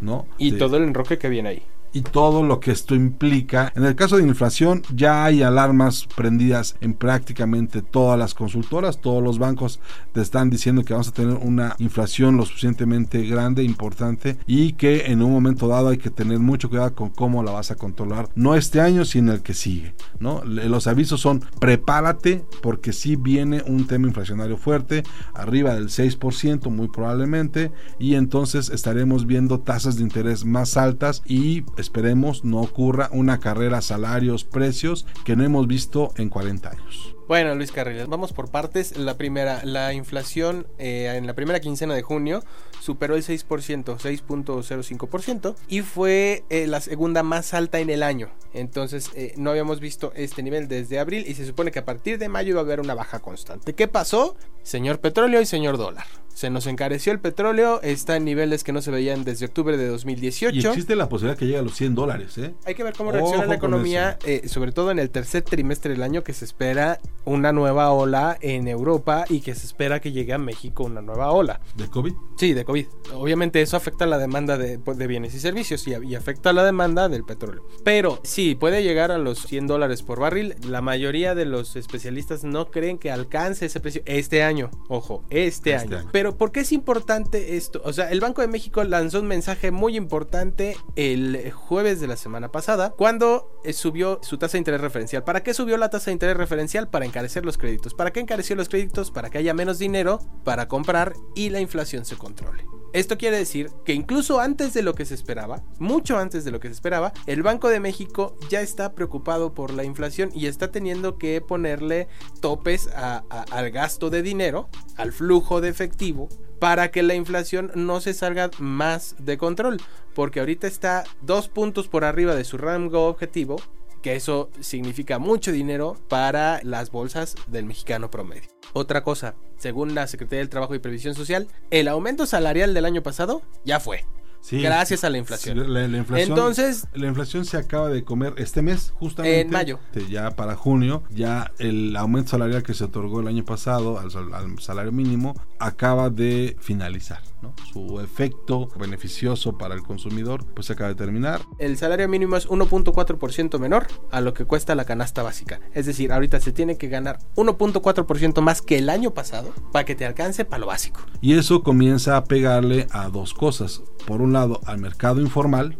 ¿no? 0.00 0.26
Y 0.38 0.52
todo 0.52 0.76
el 0.76 0.84
enroque 0.84 1.18
que 1.18 1.28
viene 1.28 1.48
ahí. 1.48 1.62
Y 1.92 2.02
todo 2.02 2.42
lo 2.42 2.60
que 2.60 2.70
esto 2.70 2.94
implica. 2.94 3.72
En 3.76 3.84
el 3.84 3.94
caso 3.94 4.16
de 4.16 4.22
inflación 4.22 4.82
ya 4.94 5.24
hay 5.24 5.42
alarmas 5.42 6.06
prendidas 6.14 6.76
en 6.80 6.94
prácticamente 6.94 7.82
todas 7.82 8.18
las 8.18 8.34
consultoras, 8.34 9.00
todos 9.00 9.22
los 9.22 9.38
bancos 9.38 9.80
te 10.12 10.20
están 10.20 10.50
diciendo 10.50 10.84
que 10.84 10.94
vamos 10.94 11.08
a 11.08 11.12
tener 11.12 11.36
una 11.36 11.74
inflación 11.78 12.36
lo 12.36 12.46
suficientemente 12.46 13.24
grande, 13.26 13.62
importante 13.62 14.38
y 14.46 14.72
que 14.74 15.06
en 15.06 15.22
un 15.22 15.32
momento 15.32 15.68
dado 15.68 15.88
hay 15.88 15.98
que 15.98 16.10
tener 16.10 16.38
mucho 16.38 16.68
cuidado 16.68 16.94
con 16.94 17.10
cómo 17.10 17.42
la 17.42 17.52
vas 17.52 17.70
a 17.70 17.76
controlar, 17.76 18.28
no 18.34 18.54
este 18.54 18.80
año 18.80 19.04
sino 19.04 19.32
el 19.32 19.42
que 19.42 19.54
sigue, 19.54 19.94
¿no? 20.20 20.42
Los 20.44 20.86
avisos 20.86 21.20
son 21.20 21.44
prepárate 21.60 22.44
porque 22.62 22.92
sí 22.92 23.16
viene 23.16 23.62
un 23.66 23.86
tema 23.86 24.08
inflacionario 24.08 24.56
fuerte, 24.56 25.02
arriba 25.34 25.74
del 25.74 25.88
6% 25.88 26.70
muy 26.70 26.88
probablemente 26.88 27.72
y 27.98 28.14
entonces 28.14 28.70
estaremos 28.70 29.26
viendo 29.26 29.60
tasas 29.60 29.96
de 29.96 30.02
interés 30.02 30.44
más 30.44 30.76
altas 30.76 31.22
y 31.26 31.62
esperemos 31.82 32.44
no 32.44 32.60
ocurra 32.60 33.10
una 33.12 33.38
carrera 33.40 33.82
salarios 33.82 34.44
precios 34.44 35.04
que 35.24 35.36
no 35.36 35.44
hemos 35.44 35.66
visto 35.66 36.12
en 36.16 36.30
40 36.30 36.70
años. 36.70 37.14
Bueno, 37.28 37.54
Luis 37.54 37.72
Carriles, 37.72 38.08
vamos 38.08 38.32
por 38.32 38.50
partes. 38.50 38.96
La 38.96 39.16
primera, 39.16 39.60
la 39.64 39.92
inflación 39.92 40.66
eh, 40.78 41.12
en 41.16 41.26
la 41.26 41.34
primera 41.34 41.60
quincena 41.60 41.94
de 41.94 42.02
junio 42.02 42.42
superó 42.80 43.14
el 43.14 43.22
6%, 43.22 43.46
6.05%, 43.46 45.54
y 45.68 45.82
fue 45.82 46.44
eh, 46.50 46.66
la 46.66 46.80
segunda 46.80 47.22
más 47.22 47.54
alta 47.54 47.78
en 47.78 47.90
el 47.90 48.02
año. 48.02 48.30
Entonces, 48.54 49.10
eh, 49.14 49.34
no 49.36 49.50
habíamos 49.50 49.80
visto 49.80 50.12
este 50.14 50.42
nivel 50.42 50.68
desde 50.68 50.98
abril 50.98 51.24
y 51.26 51.34
se 51.34 51.46
supone 51.46 51.70
que 51.70 51.78
a 51.78 51.84
partir 51.84 52.18
de 52.18 52.28
mayo 52.28 52.50
iba 52.50 52.60
a 52.60 52.64
haber 52.64 52.80
una 52.80 52.94
baja 52.94 53.20
constante. 53.20 53.74
¿Qué 53.74 53.88
pasó? 53.88 54.36
Señor 54.62 55.00
petróleo 55.00 55.40
y 55.40 55.46
señor 55.46 55.78
dólar. 55.78 56.04
Se 56.34 56.50
nos 56.50 56.66
encareció 56.66 57.12
el 57.12 57.20
petróleo, 57.20 57.80
está 57.82 58.16
en 58.16 58.24
niveles 58.24 58.64
que 58.64 58.72
no 58.72 58.80
se 58.80 58.90
veían 58.90 59.22
desde 59.22 59.46
octubre 59.46 59.76
de 59.76 59.86
2018. 59.86 60.56
Y 60.56 60.66
existe 60.66 60.96
la 60.96 61.08
posibilidad 61.08 61.38
que 61.38 61.44
llegue 61.44 61.58
a 61.58 61.62
los 61.62 61.76
100 61.76 61.94
dólares, 61.94 62.38
¿eh? 62.38 62.54
Hay 62.64 62.74
que 62.74 62.82
ver 62.82 62.94
cómo 62.94 63.10
Ojo 63.10 63.18
reacciona 63.18 63.42
la 63.42 63.46
con 63.46 63.56
economía, 63.56 64.18
eh, 64.24 64.48
sobre 64.48 64.72
todo 64.72 64.90
en 64.90 64.98
el 64.98 65.10
tercer 65.10 65.42
trimestre 65.42 65.92
del 65.92 66.02
año 66.02 66.24
que 66.24 66.32
se 66.32 66.44
espera 66.44 67.00
una 67.24 67.52
nueva 67.52 67.90
ola 67.92 68.36
en 68.40 68.68
Europa 68.68 69.24
y 69.28 69.40
que 69.40 69.54
se 69.54 69.66
espera 69.66 70.00
que 70.00 70.12
llegue 70.12 70.32
a 70.32 70.38
México 70.38 70.84
una 70.84 71.00
nueva 71.02 71.30
ola. 71.32 71.60
¿De 71.76 71.88
COVID? 71.88 72.12
Sí, 72.36 72.52
de 72.54 72.64
COVID. 72.64 72.86
Obviamente 73.14 73.62
eso 73.62 73.76
afecta 73.76 74.06
la 74.06 74.18
demanda 74.18 74.58
de, 74.58 74.78
pues, 74.78 74.98
de 74.98 75.06
bienes 75.06 75.34
y 75.34 75.40
servicios 75.40 75.86
y, 75.86 75.94
y 76.04 76.14
afecta 76.14 76.52
la 76.52 76.64
demanda 76.64 77.08
del 77.08 77.24
petróleo. 77.24 77.62
Pero 77.84 78.20
sí, 78.24 78.54
puede 78.54 78.82
llegar 78.82 79.12
a 79.12 79.18
los 79.18 79.38
100 79.42 79.66
dólares 79.66 80.02
por 80.02 80.20
barril. 80.20 80.54
La 80.66 80.80
mayoría 80.80 81.34
de 81.34 81.44
los 81.44 81.76
especialistas 81.76 82.44
no 82.44 82.70
creen 82.70 82.98
que 82.98 83.10
alcance 83.10 83.66
ese 83.66 83.80
precio 83.80 84.02
este 84.06 84.42
año. 84.42 84.70
Ojo, 84.88 85.24
este, 85.30 85.74
Este 85.74 85.86
año. 85.86 85.98
año. 85.98 86.08
Pero 86.12 86.36
¿por 86.36 86.52
qué 86.52 86.60
es 86.60 86.72
importante 86.72 87.56
esto? 87.56 87.80
O 87.84 87.92
sea, 87.92 88.10
el 88.10 88.20
Banco 88.20 88.40
de 88.42 88.48
México 88.48 88.82
lanzó 88.84 89.20
un 89.20 89.26
mensaje 89.26 89.70
muy 89.70 89.96
importante 89.96 90.76
el 90.96 91.50
jueves 91.52 92.00
de 92.00 92.06
la 92.06 92.16
semana 92.16 92.50
pasada 92.50 92.90
cuando 92.96 93.60
eh, 93.64 93.72
subió 93.72 94.18
su 94.22 94.38
tasa 94.38 94.52
de 94.52 94.58
interés 94.58 94.80
referencial. 94.80 95.24
¿Para 95.24 95.42
qué 95.42 95.54
subió 95.54 95.76
la 95.76 95.90
tasa 95.90 96.06
de 96.06 96.12
interés 96.12 96.36
referencial? 96.36 96.88
Para 96.88 97.04
encarecer 97.12 97.44
los 97.44 97.58
créditos. 97.58 97.92
¿Para 97.92 98.10
qué 98.10 98.20
encareció 98.20 98.56
los 98.56 98.70
créditos? 98.70 99.10
Para 99.10 99.28
que 99.28 99.36
haya 99.36 99.52
menos 99.52 99.78
dinero 99.78 100.18
para 100.44 100.66
comprar 100.66 101.12
y 101.34 101.50
la 101.50 101.60
inflación 101.60 102.06
se 102.06 102.16
controle. 102.16 102.64
Esto 102.94 103.18
quiere 103.18 103.36
decir 103.36 103.70
que 103.84 103.92
incluso 103.92 104.40
antes 104.40 104.72
de 104.72 104.82
lo 104.82 104.94
que 104.94 105.04
se 105.04 105.14
esperaba, 105.14 105.62
mucho 105.78 106.18
antes 106.18 106.44
de 106.44 106.50
lo 106.50 106.58
que 106.58 106.68
se 106.68 106.74
esperaba, 106.74 107.12
el 107.26 107.42
Banco 107.42 107.68
de 107.68 107.80
México 107.80 108.36
ya 108.48 108.62
está 108.62 108.94
preocupado 108.94 109.52
por 109.52 109.74
la 109.74 109.84
inflación 109.84 110.30
y 110.34 110.46
está 110.46 110.70
teniendo 110.70 111.18
que 111.18 111.42
ponerle 111.42 112.08
topes 112.40 112.88
al 112.88 113.70
gasto 113.70 114.08
de 114.08 114.22
dinero, 114.22 114.70
al 114.96 115.12
flujo 115.12 115.60
de 115.60 115.68
efectivo, 115.68 116.30
para 116.58 116.90
que 116.90 117.02
la 117.02 117.14
inflación 117.14 117.72
no 117.74 118.00
se 118.00 118.14
salga 118.14 118.50
más 118.58 119.16
de 119.18 119.36
control. 119.36 119.82
Porque 120.14 120.40
ahorita 120.40 120.66
está 120.66 121.04
dos 121.20 121.48
puntos 121.48 121.88
por 121.88 122.04
arriba 122.04 122.34
de 122.34 122.44
su 122.44 122.56
rango 122.56 123.06
objetivo, 123.06 123.56
que 124.02 124.16
eso 124.16 124.50
significa 124.60 125.18
mucho 125.18 125.52
dinero 125.52 125.96
para 126.08 126.60
las 126.64 126.90
bolsas 126.90 127.36
del 127.46 127.64
mexicano 127.64 128.10
promedio. 128.10 128.48
Otra 128.74 129.02
cosa, 129.02 129.34
según 129.56 129.94
la 129.94 130.06
Secretaría 130.06 130.40
del 130.40 130.48
Trabajo 130.48 130.74
y 130.74 130.78
Previsión 130.78 131.14
Social, 131.14 131.48
el 131.70 131.88
aumento 131.88 132.26
salarial 132.26 132.74
del 132.74 132.84
año 132.84 133.02
pasado 133.02 133.42
ya 133.64 133.80
fue. 133.80 134.04
Sí, 134.42 134.60
gracias 134.60 135.04
a 135.04 135.08
la 135.10 135.18
inflación. 135.18 135.72
la, 135.72 135.86
la 135.88 135.96
inflación. 135.98 136.30
Entonces- 136.30 136.86
la 136.94 137.06
inflación 137.06 137.44
se 137.44 137.56
acaba 137.56 137.88
de 137.88 138.02
comer 138.04 138.34
este 138.38 138.60
mes, 138.60 138.92
justamente. 138.96 139.40
En 139.40 139.50
mayo. 139.50 139.78
Ya 140.10 140.32
para 140.32 140.56
junio, 140.56 141.04
ya 141.10 141.52
el 141.58 141.96
aumento 141.96 142.30
salarial 142.32 142.62
que 142.64 142.74
se 142.74 142.84
otorgó 142.84 143.20
el 143.20 143.28
año 143.28 143.44
pasado 143.44 143.98
al, 144.00 144.10
sal- 144.10 144.34
al 144.34 144.58
salario 144.58 144.90
mínimo 144.92 145.34
acaba 145.60 146.10
de 146.10 146.56
finalizar, 146.60 147.20
¿no? 147.40 147.54
Su 147.72 148.00
efecto 148.00 148.68
beneficioso 148.76 149.56
para 149.56 149.76
el 149.76 149.82
consumidor, 149.84 150.44
pues 150.54 150.66
se 150.66 150.72
acaba 150.72 150.88
de 150.88 150.96
terminar. 150.96 151.40
El 151.60 151.76
salario 151.78 152.08
mínimo 152.08 152.34
es 152.36 152.48
1.4% 152.48 153.58
menor 153.60 153.86
a 154.10 154.20
lo 154.20 154.34
que 154.34 154.44
cuesta 154.44 154.74
la 154.74 154.84
canasta 154.84 155.22
básica. 155.22 155.60
Es 155.72 155.86
decir, 155.86 156.12
ahorita 156.12 156.40
se 156.40 156.50
tiene 156.50 156.76
que 156.76 156.88
ganar 156.88 157.20
1.4% 157.36 158.40
más 158.40 158.60
que 158.60 158.78
el 158.78 158.90
año 158.90 159.12
pasado 159.12 159.52
para 159.70 159.84
que 159.84 159.94
te 159.94 160.04
alcance 160.04 160.44
para 160.44 160.58
lo 160.60 160.66
básico. 160.66 161.00
Y 161.20 161.34
eso 161.38 161.62
comienza 161.62 162.16
a 162.16 162.24
pegarle 162.24 162.88
a 162.90 163.08
dos 163.08 163.34
cosas. 163.34 163.82
Por 164.06 164.20
un 164.20 164.32
lado, 164.32 164.60
al 164.66 164.78
mercado 164.78 165.20
informal, 165.20 165.76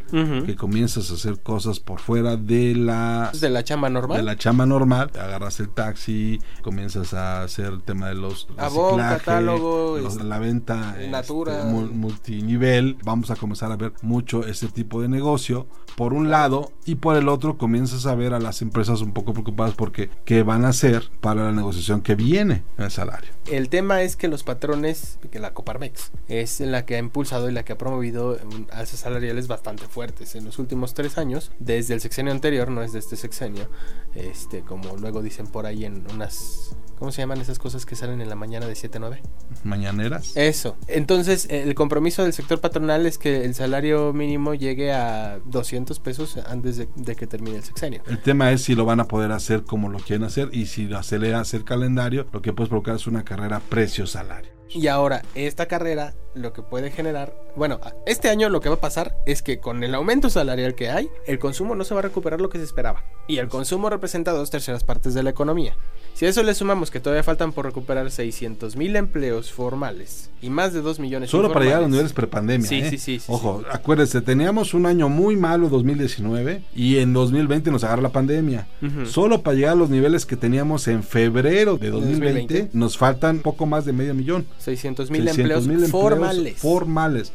que 0.46 0.54
comienzas 0.56 1.10
a 1.10 1.14
hacer 1.14 1.40
cosas 1.42 1.80
por 1.80 1.98
fuera 2.00 2.36
de 2.36 2.74
la 2.74 3.30
de 3.38 3.50
la 3.50 3.64
chamba 3.64 3.90
normal. 3.90 4.16
de 4.18 4.22
la 4.22 4.36
chamba 4.36 4.64
normal, 4.66 5.10
agarras 5.18 5.58
el 5.60 5.68
taxi, 5.68 6.38
comienzas 6.62 7.14
a 7.14 7.42
hacer 7.42 7.66
el 7.66 7.82
tema 7.82 8.08
de 8.08 8.14
los 8.14 8.46
reciclaje, 8.56 9.18
catálogo, 9.18 9.98
los- 9.98 10.12
este, 10.14 10.24
la 10.24 10.38
venta 10.38 10.96
Natura. 11.10 11.58
este, 11.60 11.68
mul- 11.72 11.90
multinivel, 11.90 12.96
vamos 13.04 13.30
a 13.30 13.36
comenzar 13.36 13.72
a 13.72 13.76
ver 13.76 13.92
mucho 14.02 14.46
ese 14.46 14.68
tipo 14.68 15.00
de 15.02 15.08
negocio 15.08 15.66
por 15.96 16.14
un 16.14 16.30
lado 16.30 16.72
y 16.86 16.94
por 16.96 17.16
el 17.16 17.28
otro 17.28 17.58
comienzas 17.58 18.06
a 18.06 18.14
ver 18.14 18.32
a 18.34 18.38
las 18.40 18.62
empresas 18.62 19.02
un 19.02 19.12
poco 19.12 19.32
preocupadas 19.32 19.74
porque 19.74 20.08
qué 20.24 20.42
van 20.42 20.64
a 20.64 20.68
hacer 20.68 21.10
para 21.20 21.44
la 21.44 21.52
negociación 21.52 22.00
que 22.00 22.14
viene 22.14 22.62
en 22.78 22.84
el 22.84 22.90
salario. 22.90 23.30
El 23.50 23.68
tema 23.68 24.02
es 24.02 24.16
que 24.16 24.28
los 24.28 24.42
patrones, 24.44 25.18
que 25.30 25.38
la 25.38 25.52
Coparmex 25.52 26.12
es 26.28 26.60
la 26.60 26.84
que 26.86 26.94
ha 26.96 26.98
impulsado 26.98 27.50
y 27.50 27.52
la 27.52 27.64
que 27.64 27.72
ha 27.72 27.78
promovido 27.78 28.11
un- 28.18 28.66
alzas 28.72 29.00
salariales 29.00 29.48
bastante 29.48 29.86
fuertes 29.86 30.34
en 30.34 30.44
los 30.44 30.58
últimos 30.58 30.94
tres 30.94 31.18
años, 31.18 31.50
desde 31.58 31.94
el 31.94 32.00
sexenio 32.00 32.32
anterior, 32.32 32.70
no 32.70 32.82
es 32.82 32.92
de 32.92 32.98
este 32.98 33.16
sexenio, 33.16 33.68
este, 34.14 34.60
como 34.62 34.96
luego 34.96 35.22
dicen 35.22 35.46
por 35.46 35.66
ahí 35.66 35.84
en 35.84 36.04
unas, 36.12 36.76
¿cómo 36.98 37.10
se 37.12 37.22
llaman 37.22 37.40
esas 37.40 37.58
cosas 37.58 37.86
que 37.86 37.96
salen 37.96 38.20
en 38.20 38.28
la 38.28 38.34
mañana 38.34 38.66
de 38.66 38.74
7 38.74 38.98
a 38.98 39.00
9? 39.00 39.22
Mañaneras. 39.64 40.36
Eso. 40.36 40.76
Entonces, 40.88 41.46
el 41.50 41.74
compromiso 41.74 42.22
del 42.22 42.32
sector 42.32 42.60
patronal 42.60 43.06
es 43.06 43.18
que 43.18 43.44
el 43.44 43.54
salario 43.54 44.12
mínimo 44.12 44.54
llegue 44.54 44.92
a 44.92 45.38
200 45.46 45.98
pesos 46.00 46.36
antes 46.46 46.76
de, 46.76 46.88
de 46.96 47.16
que 47.16 47.26
termine 47.26 47.56
el 47.58 47.64
sexenio. 47.64 48.02
El 48.06 48.18
tema 48.20 48.50
es 48.52 48.62
si 48.62 48.74
lo 48.74 48.84
van 48.84 49.00
a 49.00 49.08
poder 49.08 49.32
hacer 49.32 49.64
como 49.64 49.88
lo 49.88 49.98
quieren 49.98 50.24
hacer 50.24 50.48
y 50.52 50.66
si 50.66 50.84
lo 50.86 50.98
acelera 50.98 51.40
hacer 51.40 51.64
calendario, 51.64 52.26
lo 52.32 52.42
que 52.42 52.52
puede 52.52 52.68
provocar 52.68 52.96
es 52.96 53.06
una 53.06 53.24
carrera 53.24 53.60
precio-salario. 53.60 54.50
Y 54.74 54.86
ahora, 54.86 55.22
esta 55.34 55.66
carrera 55.66 56.14
lo 56.34 56.54
que 56.54 56.62
puede 56.62 56.90
generar, 56.90 57.34
bueno, 57.56 57.78
este 58.06 58.30
año 58.30 58.48
lo 58.48 58.60
que 58.60 58.70
va 58.70 58.76
a 58.76 58.80
pasar 58.80 59.14
es 59.26 59.42
que 59.42 59.60
con 59.60 59.84
el 59.84 59.94
aumento 59.94 60.30
salarial 60.30 60.74
que 60.74 60.90
hay, 60.90 61.10
el 61.26 61.38
consumo 61.38 61.74
no 61.74 61.84
se 61.84 61.92
va 61.92 62.00
a 62.00 62.04
recuperar 62.04 62.40
lo 62.40 62.48
que 62.48 62.58
se 62.58 62.64
esperaba. 62.64 63.04
Y 63.28 63.36
el 63.36 63.48
consumo 63.48 63.90
representa 63.90 64.32
dos 64.32 64.50
terceras 64.50 64.82
partes 64.82 65.12
de 65.12 65.22
la 65.22 65.30
economía. 65.30 65.76
Si 66.14 66.26
a 66.26 66.28
eso 66.28 66.42
le 66.42 66.54
sumamos 66.54 66.90
que 66.90 67.00
todavía 67.00 67.22
faltan 67.22 67.52
por 67.52 67.64
recuperar 67.64 68.10
600 68.10 68.76
mil 68.76 68.94
empleos 68.96 69.50
formales 69.50 70.30
y 70.42 70.50
más 70.50 70.72
de 70.72 70.82
2 70.82 70.98
millones 70.98 71.30
Solo 71.30 71.52
para 71.52 71.64
llegar 71.64 71.78
a 71.78 71.82
los 71.82 71.90
niveles 71.90 72.12
prepandemia. 72.12 72.68
Sí, 72.68 72.76
¿eh? 72.76 72.90
sí, 72.90 72.98
sí, 72.98 73.18
sí, 73.18 73.32
Ojo, 73.32 73.62
acuérdense, 73.70 74.20
teníamos 74.20 74.74
un 74.74 74.86
año 74.86 75.08
muy 75.08 75.36
malo 75.36 75.68
2019 75.68 76.62
y 76.74 76.98
en 76.98 77.12
2020 77.12 77.70
nos 77.70 77.84
agarra 77.84 78.02
la 78.02 78.12
pandemia. 78.12 78.66
Solo 79.04 79.42
para 79.42 79.56
llegar 79.56 79.72
a 79.72 79.76
los 79.76 79.90
niveles 79.90 80.26
que 80.26 80.36
teníamos 80.36 80.86
en 80.88 81.02
febrero 81.02 81.78
de 81.78 81.90
2020, 81.90 82.40
2020. 82.40 82.70
nos 82.78 82.98
faltan 82.98 83.38
poco 83.38 83.66
más 83.66 83.84
de 83.84 83.92
medio 83.92 84.14
millón. 84.14 84.46
600 84.58 85.10
mil 85.10 85.22
600 85.24 85.38
empleos, 85.38 85.66
mil 85.66 85.90
formales. 85.90 86.58
formales, 86.58 87.32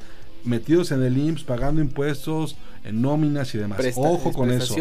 metidos 0.48 0.92
en 0.92 1.04
el 1.04 1.18
IMSS, 1.18 1.44
pagando 1.44 1.82
impuestos, 1.82 2.56
en 2.84 3.02
nóminas 3.02 3.54
y 3.54 3.58
demás. 3.58 3.78
Presta- 3.80 4.02
Ojo 4.02 4.32
con 4.34 4.50
eso. 4.64 4.74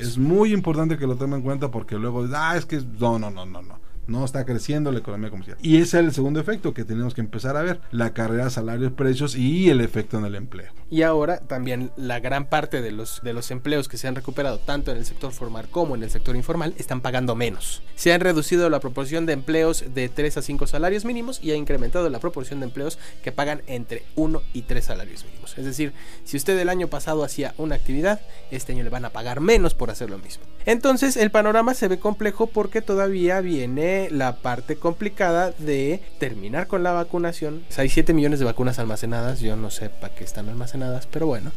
Es 0.00 0.18
muy 0.18 0.52
importante 0.52 0.96
que 0.96 1.06
lo 1.06 1.16
tomen 1.16 1.38
en 1.38 1.42
cuenta 1.44 1.70
porque 1.70 1.96
luego, 1.96 2.26
ah, 2.34 2.56
es 2.56 2.64
que 2.66 2.80
no, 2.98 3.18
no, 3.18 3.30
no, 3.30 3.44
no, 3.46 3.62
no. 3.62 3.78
No 4.10 4.24
está 4.24 4.44
creciendo 4.44 4.90
la 4.90 4.98
economía 4.98 5.30
comercial. 5.30 5.56
Y 5.62 5.76
ese 5.76 6.00
es 6.00 6.04
el 6.04 6.12
segundo 6.12 6.40
efecto 6.40 6.74
que 6.74 6.84
tenemos 6.84 7.14
que 7.14 7.20
empezar 7.20 7.56
a 7.56 7.62
ver. 7.62 7.80
La 7.92 8.12
carrera 8.12 8.50
salarios, 8.50 8.90
precios 8.90 9.36
y 9.36 9.70
el 9.70 9.80
efecto 9.80 10.18
en 10.18 10.24
el 10.24 10.34
empleo. 10.34 10.72
Y 10.90 11.02
ahora 11.02 11.38
también 11.38 11.92
la 11.96 12.18
gran 12.18 12.46
parte 12.46 12.82
de 12.82 12.90
los, 12.90 13.22
de 13.22 13.32
los 13.32 13.52
empleos 13.52 13.86
que 13.86 13.98
se 13.98 14.08
han 14.08 14.16
recuperado 14.16 14.58
tanto 14.58 14.90
en 14.90 14.96
el 14.96 15.06
sector 15.06 15.30
formal 15.30 15.68
como 15.70 15.94
en 15.94 16.02
el 16.02 16.10
sector 16.10 16.34
informal 16.34 16.74
están 16.76 17.02
pagando 17.02 17.36
menos. 17.36 17.84
Se 17.94 18.12
han 18.12 18.20
reducido 18.20 18.68
la 18.68 18.80
proporción 18.80 19.26
de 19.26 19.34
empleos 19.34 19.84
de 19.94 20.08
3 20.08 20.38
a 20.38 20.42
5 20.42 20.66
salarios 20.66 21.04
mínimos 21.04 21.38
y 21.40 21.52
ha 21.52 21.54
incrementado 21.54 22.10
la 22.10 22.18
proporción 22.18 22.58
de 22.58 22.66
empleos 22.66 22.98
que 23.22 23.30
pagan 23.30 23.62
entre 23.68 24.02
1 24.16 24.42
y 24.52 24.62
3 24.62 24.84
salarios 24.84 25.24
mínimos. 25.24 25.56
Es 25.56 25.64
decir, 25.64 25.92
si 26.24 26.36
usted 26.36 26.58
el 26.58 26.68
año 26.68 26.88
pasado 26.88 27.22
hacía 27.22 27.54
una 27.58 27.76
actividad, 27.76 28.20
este 28.50 28.72
año 28.72 28.82
le 28.82 28.90
van 28.90 29.04
a 29.04 29.10
pagar 29.10 29.38
menos 29.38 29.74
por 29.74 29.90
hacer 29.90 30.10
lo 30.10 30.18
mismo. 30.18 30.42
Entonces 30.66 31.16
el 31.16 31.30
panorama 31.30 31.74
se 31.74 31.86
ve 31.86 32.00
complejo 32.00 32.48
porque 32.48 32.82
todavía 32.82 33.40
viene 33.40 33.99
la 34.10 34.36
parte 34.36 34.76
complicada 34.76 35.50
de 35.58 36.00
terminar 36.18 36.66
con 36.66 36.82
la 36.82 36.92
vacunación. 36.92 37.64
O 37.68 37.72
sea, 37.72 37.82
hay 37.82 37.88
7 37.88 38.14
millones 38.14 38.38
de 38.38 38.44
vacunas 38.44 38.78
almacenadas, 38.78 39.40
yo 39.40 39.56
no 39.56 39.70
sé 39.70 39.90
para 39.90 40.14
qué 40.14 40.24
están 40.24 40.48
almacenadas, 40.48 41.06
pero 41.06 41.26
bueno. 41.26 41.52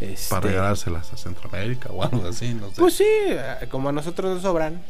este, 0.00 0.30
Para 0.30 0.48
regalárselas 0.48 1.12
a 1.12 1.16
Centroamérica 1.16 1.90
o 1.90 2.04
algo 2.04 2.28
así, 2.28 2.54
no 2.54 2.68
sé. 2.68 2.74
Pues 2.76 2.94
sí, 2.94 3.04
eh, 3.06 3.66
como 3.70 3.88
a 3.88 3.92
nosotros 3.92 4.34
nos 4.34 4.42
sobran 4.42 4.80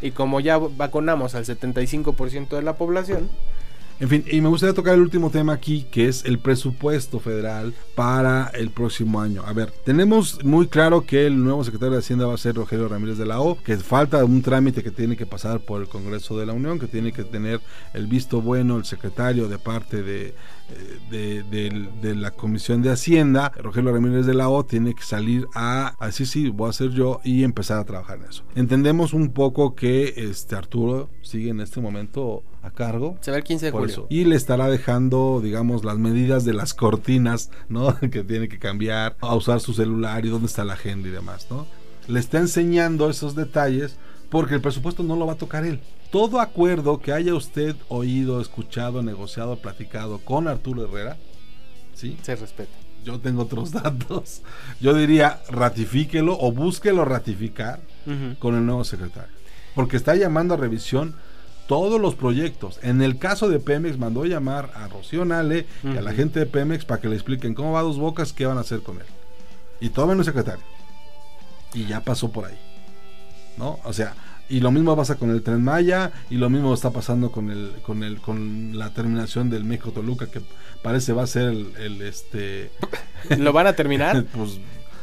y 0.00 0.10
como 0.10 0.40
ya 0.40 0.58
vacunamos 0.58 1.34
al 1.34 1.44
75% 1.44 2.48
de 2.48 2.62
la 2.62 2.74
población, 2.74 3.30
En 3.98 4.10
fin, 4.10 4.24
y 4.30 4.42
me 4.42 4.50
gustaría 4.50 4.74
tocar 4.74 4.94
el 4.94 5.00
último 5.00 5.30
tema 5.30 5.54
aquí, 5.54 5.86
que 5.90 6.06
es 6.06 6.26
el 6.26 6.38
presupuesto 6.38 7.18
federal 7.18 7.72
para 7.94 8.48
el 8.48 8.68
próximo 8.70 9.22
año. 9.22 9.42
A 9.46 9.54
ver, 9.54 9.72
tenemos 9.86 10.44
muy 10.44 10.66
claro 10.66 11.06
que 11.06 11.26
el 11.26 11.42
nuevo 11.42 11.64
secretario 11.64 11.94
de 11.94 12.00
Hacienda 12.00 12.26
va 12.26 12.34
a 12.34 12.38
ser 12.38 12.56
Rogelio 12.56 12.88
Ramírez 12.88 13.16
de 13.16 13.24
la 13.24 13.40
O, 13.40 13.56
que 13.62 13.78
falta 13.78 14.22
un 14.22 14.42
trámite 14.42 14.82
que 14.82 14.90
tiene 14.90 15.16
que 15.16 15.24
pasar 15.24 15.60
por 15.60 15.80
el 15.80 15.88
Congreso 15.88 16.38
de 16.38 16.44
la 16.44 16.52
Unión, 16.52 16.78
que 16.78 16.88
tiene 16.88 17.10
que 17.10 17.24
tener 17.24 17.60
el 17.94 18.06
visto 18.06 18.42
bueno 18.42 18.76
el 18.76 18.84
secretario 18.84 19.48
de 19.48 19.58
parte 19.58 20.02
de, 20.02 20.34
eh, 21.10 22.14
la 22.14 22.32
Comisión 22.32 22.82
de 22.82 22.90
Hacienda. 22.90 23.50
Rogelio 23.56 23.94
Ramírez 23.94 24.26
de 24.26 24.34
la 24.34 24.50
O 24.50 24.66
tiene 24.66 24.94
que 24.94 25.04
salir 25.04 25.46
a, 25.54 25.94
a 25.98 26.06
decir 26.06 26.26
sí, 26.26 26.50
voy 26.50 26.66
a 26.66 26.70
hacer 26.70 26.90
yo 26.90 27.20
y 27.24 27.44
empezar 27.44 27.78
a 27.78 27.84
trabajar 27.84 28.18
en 28.18 28.28
eso. 28.28 28.44
Entendemos 28.56 29.14
un 29.14 29.30
poco 29.32 29.74
que 29.74 30.12
este 30.18 30.54
Arturo 30.54 31.08
sigue 31.22 31.48
en 31.48 31.60
este 31.60 31.80
momento 31.80 32.42
a 32.66 32.70
cargo. 32.70 33.16
se 33.20 33.30
ve 33.30 33.38
el 33.38 33.44
15 33.44 33.66
de 33.66 33.72
julio. 33.72 33.86
eso. 33.86 34.06
Y 34.10 34.24
le 34.24 34.36
estará 34.36 34.68
dejando, 34.68 35.40
digamos, 35.42 35.84
las 35.84 35.98
medidas 35.98 36.44
de 36.44 36.52
las 36.54 36.74
cortinas, 36.74 37.50
¿no? 37.68 37.98
que 38.10 38.22
tiene 38.24 38.48
que 38.48 38.58
cambiar, 38.58 39.16
a 39.20 39.34
usar 39.34 39.60
su 39.60 39.72
celular 39.72 40.24
y 40.26 40.28
dónde 40.28 40.46
está 40.46 40.64
la 40.64 40.74
agenda 40.74 41.08
y 41.08 41.12
demás, 41.12 41.46
¿no? 41.50 41.66
Le 42.08 42.20
está 42.20 42.38
enseñando 42.38 43.10
esos 43.10 43.34
detalles 43.34 43.96
porque 44.30 44.54
el 44.54 44.60
presupuesto 44.60 45.02
no 45.02 45.16
lo 45.16 45.26
va 45.26 45.34
a 45.34 45.36
tocar 45.38 45.64
él. 45.64 45.80
Todo 46.10 46.40
acuerdo 46.40 47.00
que 47.00 47.12
haya 47.12 47.34
usted 47.34 47.74
oído, 47.88 48.40
escuchado, 48.40 49.02
negociado, 49.02 49.56
platicado 49.56 50.18
con 50.18 50.46
Arturo 50.48 50.84
Herrera, 50.84 51.16
¿sí? 51.94 52.16
Se 52.22 52.36
respeta. 52.36 52.70
Yo 53.04 53.20
tengo 53.20 53.42
otros 53.42 53.70
datos. 53.82 54.42
Yo 54.80 54.94
diría, 54.94 55.40
ratifíquelo 55.48 56.36
o 56.40 56.52
búsquelo 56.52 57.04
ratificar 57.04 57.80
Ujú. 58.06 58.36
con 58.38 58.54
el 58.56 58.64
nuevo 58.66 58.84
secretario. 58.84 59.34
Porque 59.74 59.96
está 59.96 60.14
llamando 60.16 60.54
a 60.54 60.56
revisión 60.56 61.14
todos 61.66 62.00
los 62.00 62.14
proyectos. 62.14 62.78
En 62.82 63.02
el 63.02 63.18
caso 63.18 63.48
de 63.48 63.58
Pemex 63.58 63.98
mandó 63.98 64.24
llamar 64.24 64.70
a 64.74 64.88
Rocío 64.88 65.24
Nale 65.24 65.66
y 65.82 65.96
a 65.96 66.02
la 66.02 66.12
gente 66.12 66.40
de 66.40 66.46
Pemex 66.46 66.84
para 66.84 67.00
que 67.00 67.08
le 67.08 67.14
expliquen 67.14 67.54
cómo 67.54 67.72
va 67.72 67.82
Dos 67.82 67.98
Bocas, 67.98 68.32
qué 68.32 68.46
van 68.46 68.58
a 68.58 68.62
hacer 68.62 68.82
con 68.82 68.96
él. 68.96 69.06
Y 69.80 69.90
todavía 69.90 70.14
no 70.14 70.22
es 70.22 70.26
secretario. 70.26 70.64
Y 71.74 71.86
ya 71.86 72.00
pasó 72.00 72.30
por 72.30 72.46
ahí. 72.46 72.58
¿No? 73.56 73.78
O 73.84 73.92
sea, 73.92 74.14
y 74.48 74.60
lo 74.60 74.70
mismo 74.70 74.96
pasa 74.96 75.16
con 75.16 75.30
el 75.30 75.42
Tren 75.42 75.62
Maya 75.62 76.12
y 76.30 76.36
lo 76.36 76.48
mismo 76.48 76.72
está 76.72 76.90
pasando 76.90 77.32
con 77.32 77.50
el 77.50 77.72
con 77.82 78.04
el 78.04 78.20
con 78.20 78.78
la 78.78 78.90
terminación 78.90 79.50
del 79.50 79.64
México 79.64 79.90
Toluca 79.90 80.26
que 80.26 80.40
parece 80.82 81.12
va 81.12 81.24
a 81.24 81.26
ser 81.26 81.48
el, 81.48 81.72
el, 81.78 82.02
este 82.02 82.70
¿Lo 83.38 83.52
van 83.52 83.66
a 83.66 83.72
terminar? 83.72 84.24
pues 84.36 84.60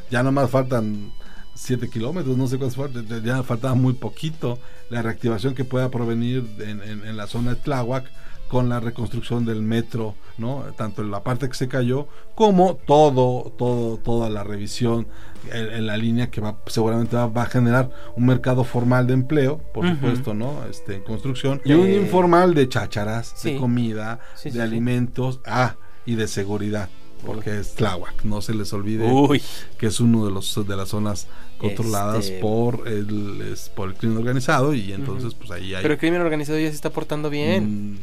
ya 0.09 0.23
nomás 0.23 0.49
faltan 0.49 1.11
7 1.55 1.89
kilómetros, 1.89 2.35
no 2.37 2.47
sé 2.47 2.57
cuántos 2.57 2.77
faltan, 2.77 3.23
ya- 3.23 3.43
faltaba 3.43 3.75
muy 3.75 3.93
poquito 3.93 4.57
la 4.89 5.01
reactivación 5.01 5.53
que 5.55 5.65
pueda 5.65 5.89
provenir 5.89 6.43
en, 6.59 6.81
en- 6.81 7.05
en 7.05 7.17
la 7.17 7.27
zona 7.27 7.51
de 7.51 7.55
Tláhuac 7.57 8.05
con 8.47 8.69
la 8.69 8.79
reconstrucción 8.79 9.45
del 9.45 9.61
metro, 9.63 10.13
¿no? 10.37 10.63
Tanto 10.77 11.01
en 11.01 11.09
la 11.09 11.23
parte 11.23 11.47
que 11.47 11.55
se 11.55 11.67
cayó 11.67 12.07
como 12.35 12.75
todo, 12.75 13.51
todo, 13.57 13.97
toda 13.97 14.29
la 14.29 14.43
revisión 14.43 15.07
en, 15.51 15.71
en 15.71 15.87
la 15.87 15.97
línea 15.97 16.29
que 16.29 16.39
va, 16.39 16.57
seguramente 16.67 17.15
va, 17.15 17.25
va 17.27 17.43
a 17.43 17.47
generar 17.47 17.89
un 18.15 18.27
mercado 18.27 18.63
formal 18.63 19.07
de 19.07 19.13
empleo, 19.13 19.57
por 19.73 19.89
supuesto, 19.89 20.35
¿no? 20.35 20.65
Este, 20.69 20.95
en 20.97 21.03
construcción 21.03 21.61
y 21.65 21.73
un 21.73 21.87
Eh, 21.87 21.95
informal 22.01 22.53
de 22.53 22.69
chácharas, 22.69 23.33
sí. 23.35 23.53
de 23.53 23.59
comida, 23.59 24.19
Sí, 24.35 24.49
de 24.49 24.51
sí, 24.51 24.57
sí. 24.57 24.61
alimentos, 24.61 25.39
ah, 25.45 25.75
y 26.05 26.13
de 26.15 26.27
seguridad. 26.27 26.89
Porque 27.25 27.59
es 27.59 27.73
Tláhuac, 27.75 28.23
no 28.23 28.41
se 28.41 28.53
les 28.53 28.71
olvide 28.73 29.11
Uy. 29.11 29.41
que 29.77 29.87
es 29.87 29.99
uno 29.99 30.25
de 30.25 30.31
los 30.31 30.67
de 30.67 30.75
las 30.75 30.89
zonas 30.89 31.27
controladas 31.57 32.25
Este- 32.25 32.39
por 32.39 32.87
el 32.87 33.41
es- 33.53 33.69
por 33.69 33.89
el 33.89 33.95
crimen 33.95 34.17
organizado 34.17 34.73
y 34.73 34.91
entonces 34.91 35.33
pues 35.33 35.49
ahí 35.51 35.73
hay 35.73 35.81
Pero 35.81 35.93
el 35.93 35.99
crimen 35.99 36.21
organizado 36.21 36.59
ya 36.59 36.69
se 36.69 36.75
está 36.75 36.89
portando 36.89 37.29
bien. 37.29 37.93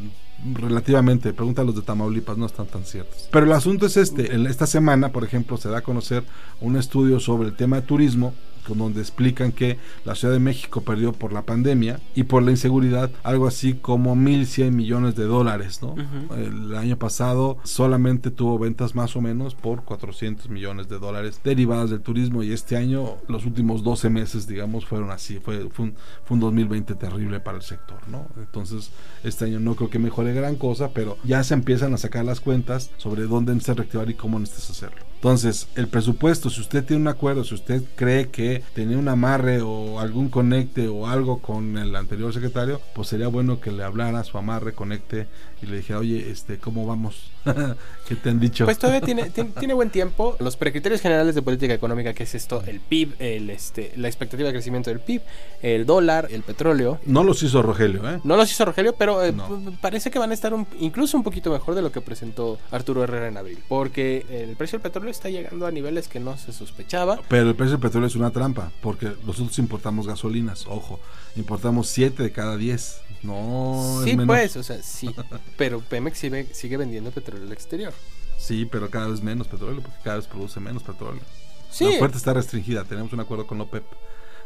mm, 0.44 0.54
relativamente, 0.54 1.32
pregunta 1.34 1.62
a 1.62 1.64
los 1.66 1.74
de 1.76 1.82
Tamaulipas, 1.82 2.38
no 2.38 2.46
están 2.46 2.66
tan 2.66 2.84
ciertos. 2.84 3.28
Pero 3.30 3.44
el 3.46 3.52
asunto 3.52 3.84
es 3.86 3.96
este, 3.98 4.34
en 4.34 4.46
esta 4.46 4.66
semana, 4.66 5.12
por 5.12 5.24
ejemplo, 5.24 5.56
se 5.58 5.68
da 5.68 5.78
a 5.78 5.82
conocer 5.82 6.22
un 6.60 6.76
estudio 6.76 7.20
sobre 7.20 7.48
el 7.48 7.56
tema 7.56 7.76
de 7.76 7.82
turismo 7.86 8.32
donde 8.68 9.00
explican 9.00 9.52
que 9.52 9.78
la 10.04 10.14
Ciudad 10.14 10.34
de 10.34 10.40
México 10.40 10.82
perdió 10.82 11.12
por 11.12 11.32
la 11.32 11.42
pandemia 11.42 12.00
y 12.14 12.24
por 12.24 12.42
la 12.42 12.50
inseguridad 12.50 13.10
algo 13.22 13.46
así 13.46 13.74
como 13.74 14.14
1.100 14.14 14.70
millones 14.70 15.16
de 15.16 15.24
dólares. 15.24 15.80
¿no? 15.82 15.94
El 16.36 16.76
año 16.76 16.96
pasado 16.96 17.58
solamente 17.64 18.30
tuvo 18.30 18.58
ventas 18.58 18.94
más 18.94 19.16
o 19.16 19.20
menos 19.20 19.54
por 19.54 19.84
400 19.84 20.48
millones 20.48 20.88
de 20.88 20.98
dólares 20.98 21.40
derivadas 21.42 21.90
del 21.90 22.00
turismo 22.00 22.42
y 22.42 22.52
este 22.52 22.76
año, 22.76 23.16
los 23.28 23.44
últimos 23.44 23.82
12 23.82 24.10
meses, 24.10 24.46
digamos, 24.46 24.86
fueron 24.86 25.10
así. 25.10 25.38
Fue, 25.38 25.68
fue, 25.70 25.86
un, 25.86 25.94
fue 26.24 26.34
un 26.34 26.40
2020 26.40 26.94
terrible 26.94 27.40
para 27.40 27.56
el 27.58 27.62
sector. 27.62 27.98
¿no? 28.08 28.26
Entonces, 28.36 28.90
este 29.24 29.46
año 29.46 29.60
no 29.60 29.74
creo 29.74 29.90
que 29.90 29.98
mejore 29.98 30.32
gran 30.32 30.56
cosa, 30.56 30.90
pero 30.90 31.18
ya 31.24 31.42
se 31.44 31.54
empiezan 31.54 31.94
a 31.94 31.98
sacar 31.98 32.24
las 32.24 32.40
cuentas 32.40 32.90
sobre 32.96 33.24
dónde 33.24 33.52
necesitas 33.52 33.76
reactivar 33.76 34.10
y 34.10 34.14
cómo 34.14 34.38
necesitas 34.38 34.70
hacerlo. 34.70 35.09
Entonces, 35.20 35.68
el 35.74 35.86
presupuesto, 35.86 36.48
si 36.48 36.62
usted 36.62 36.82
tiene 36.82 37.02
un 37.02 37.08
acuerdo, 37.08 37.44
si 37.44 37.54
usted 37.54 37.82
cree 37.94 38.30
que 38.30 38.62
tenía 38.72 38.96
un 38.96 39.06
amarre 39.06 39.60
o 39.60 40.00
algún 40.00 40.30
conecte 40.30 40.88
o 40.88 41.08
algo 41.08 41.42
con 41.42 41.76
el 41.76 41.94
anterior 41.94 42.32
secretario, 42.32 42.80
pues 42.94 43.08
sería 43.08 43.28
bueno 43.28 43.60
que 43.60 43.70
le 43.70 43.84
hablara 43.84 44.24
su 44.24 44.38
amarre, 44.38 44.72
conecte 44.72 45.26
y 45.62 45.66
le 45.66 45.78
dijera, 45.78 45.98
oye, 45.98 46.30
este, 46.30 46.58
¿cómo 46.58 46.86
vamos? 46.86 47.30
¿Qué 48.08 48.16
te 48.16 48.30
han 48.30 48.40
dicho? 48.40 48.64
Pues 48.64 48.78
todavía 48.78 49.00
tiene, 49.00 49.30
tiene, 49.58 49.74
buen 49.74 49.90
tiempo. 49.90 50.36
Los 50.40 50.56
precriterios 50.56 51.00
generales 51.00 51.34
de 51.34 51.42
política 51.42 51.74
económica, 51.74 52.14
que 52.14 52.22
es 52.22 52.34
esto, 52.34 52.62
el 52.66 52.80
PIB, 52.80 53.14
el, 53.18 53.50
este, 53.50 53.92
la 53.96 54.08
expectativa 54.08 54.48
de 54.48 54.54
crecimiento 54.54 54.90
del 54.90 55.00
PIB, 55.00 55.22
el 55.62 55.86
dólar, 55.86 56.28
el 56.30 56.42
petróleo. 56.42 56.98
No 57.04 57.24
los 57.24 57.42
hizo 57.42 57.62
Rogelio, 57.62 58.08
¿eh? 58.08 58.20
No 58.24 58.36
los 58.36 58.50
hizo 58.50 58.64
Rogelio, 58.64 58.94
pero 58.94 59.22
eh, 59.24 59.34
parece 59.80 60.10
que 60.10 60.18
van 60.18 60.30
a 60.30 60.34
estar 60.34 60.54
incluso 60.78 61.16
un 61.16 61.22
poquito 61.22 61.50
mejor 61.50 61.74
de 61.74 61.82
lo 61.82 61.92
que 61.92 62.00
presentó 62.00 62.58
Arturo 62.70 63.04
Herrera 63.04 63.28
en 63.28 63.36
abril. 63.36 63.58
Porque 63.68 64.24
el 64.30 64.56
precio 64.56 64.78
del 64.78 64.82
petróleo 64.82 65.10
está 65.10 65.28
llegando 65.28 65.66
a 65.66 65.70
niveles 65.70 66.08
que 66.08 66.20
no 66.20 66.36
se 66.38 66.52
sospechaba. 66.52 67.20
Pero 67.28 67.48
el 67.48 67.54
precio 67.54 67.72
del 67.72 67.80
petróleo 67.80 68.06
es 68.06 68.16
una 68.16 68.30
trampa, 68.30 68.72
porque 68.80 69.12
nosotros 69.26 69.58
importamos 69.58 70.06
gasolinas, 70.06 70.66
ojo, 70.66 71.00
importamos 71.36 71.88
7 71.88 72.22
de 72.22 72.32
cada 72.32 72.56
10. 72.56 73.02
No, 73.22 74.00
sí, 74.04 74.16
pues, 74.16 74.56
o 74.56 74.62
sea, 74.62 74.82
sí. 74.82 75.14
pero 75.56 75.80
Pemex 75.80 76.18
sigue, 76.18 76.46
sigue 76.52 76.76
vendiendo 76.76 77.10
petróleo 77.10 77.46
al 77.46 77.52
exterior. 77.52 77.92
Sí, 78.38 78.66
pero 78.70 78.90
cada 78.90 79.08
vez 79.08 79.22
menos 79.22 79.48
petróleo, 79.48 79.82
porque 79.82 79.98
cada 80.02 80.16
vez 80.16 80.26
produce 80.26 80.60
menos 80.60 80.82
petróleo. 80.82 81.22
Sí. 81.70 81.84
La 81.84 81.96
oferta 81.96 82.16
está 82.16 82.32
restringida, 82.32 82.84
tenemos 82.84 83.12
un 83.12 83.20
acuerdo 83.20 83.46
con 83.46 83.58
la 83.58 83.64
OPEP. 83.64 83.84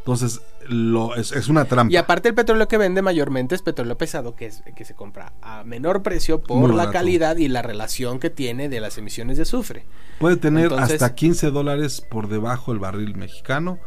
Entonces, 0.05 0.43
lo, 0.69 1.17
es, 1.17 1.33
es, 1.33 1.49
una 1.49 1.65
trampa. 1.65 1.91
Y 1.91 1.97
aparte 1.97 2.29
el 2.29 2.35
petróleo 2.35 2.69
que 2.69 2.77
vende 2.77 3.01
mayormente 3.01 3.55
es 3.55 3.63
petróleo 3.63 3.97
pesado, 3.97 4.35
que, 4.37 4.45
es, 4.45 4.63
que 4.77 4.85
se 4.85 4.93
compra 4.93 5.33
a 5.41 5.65
menor 5.65 6.03
precio 6.03 6.43
por 6.43 6.75
la 6.75 6.91
calidad 6.91 7.39
y 7.39 7.49
la 7.49 7.63
relación 7.63 8.19
que 8.19 8.29
tiene 8.29 8.69
de 8.69 8.81
las 8.81 8.99
emisiones 8.99 9.39
de 9.39 9.45
azufre. 9.45 9.87
Puede 10.19 10.37
tener 10.37 10.75
hasta 10.75 11.15
15 11.15 11.51
dólares 11.51 12.03
por 12.03 12.29
debajo 12.29 12.73
el 12.73 12.81
barril 12.81 13.17
mexicano 13.17 13.79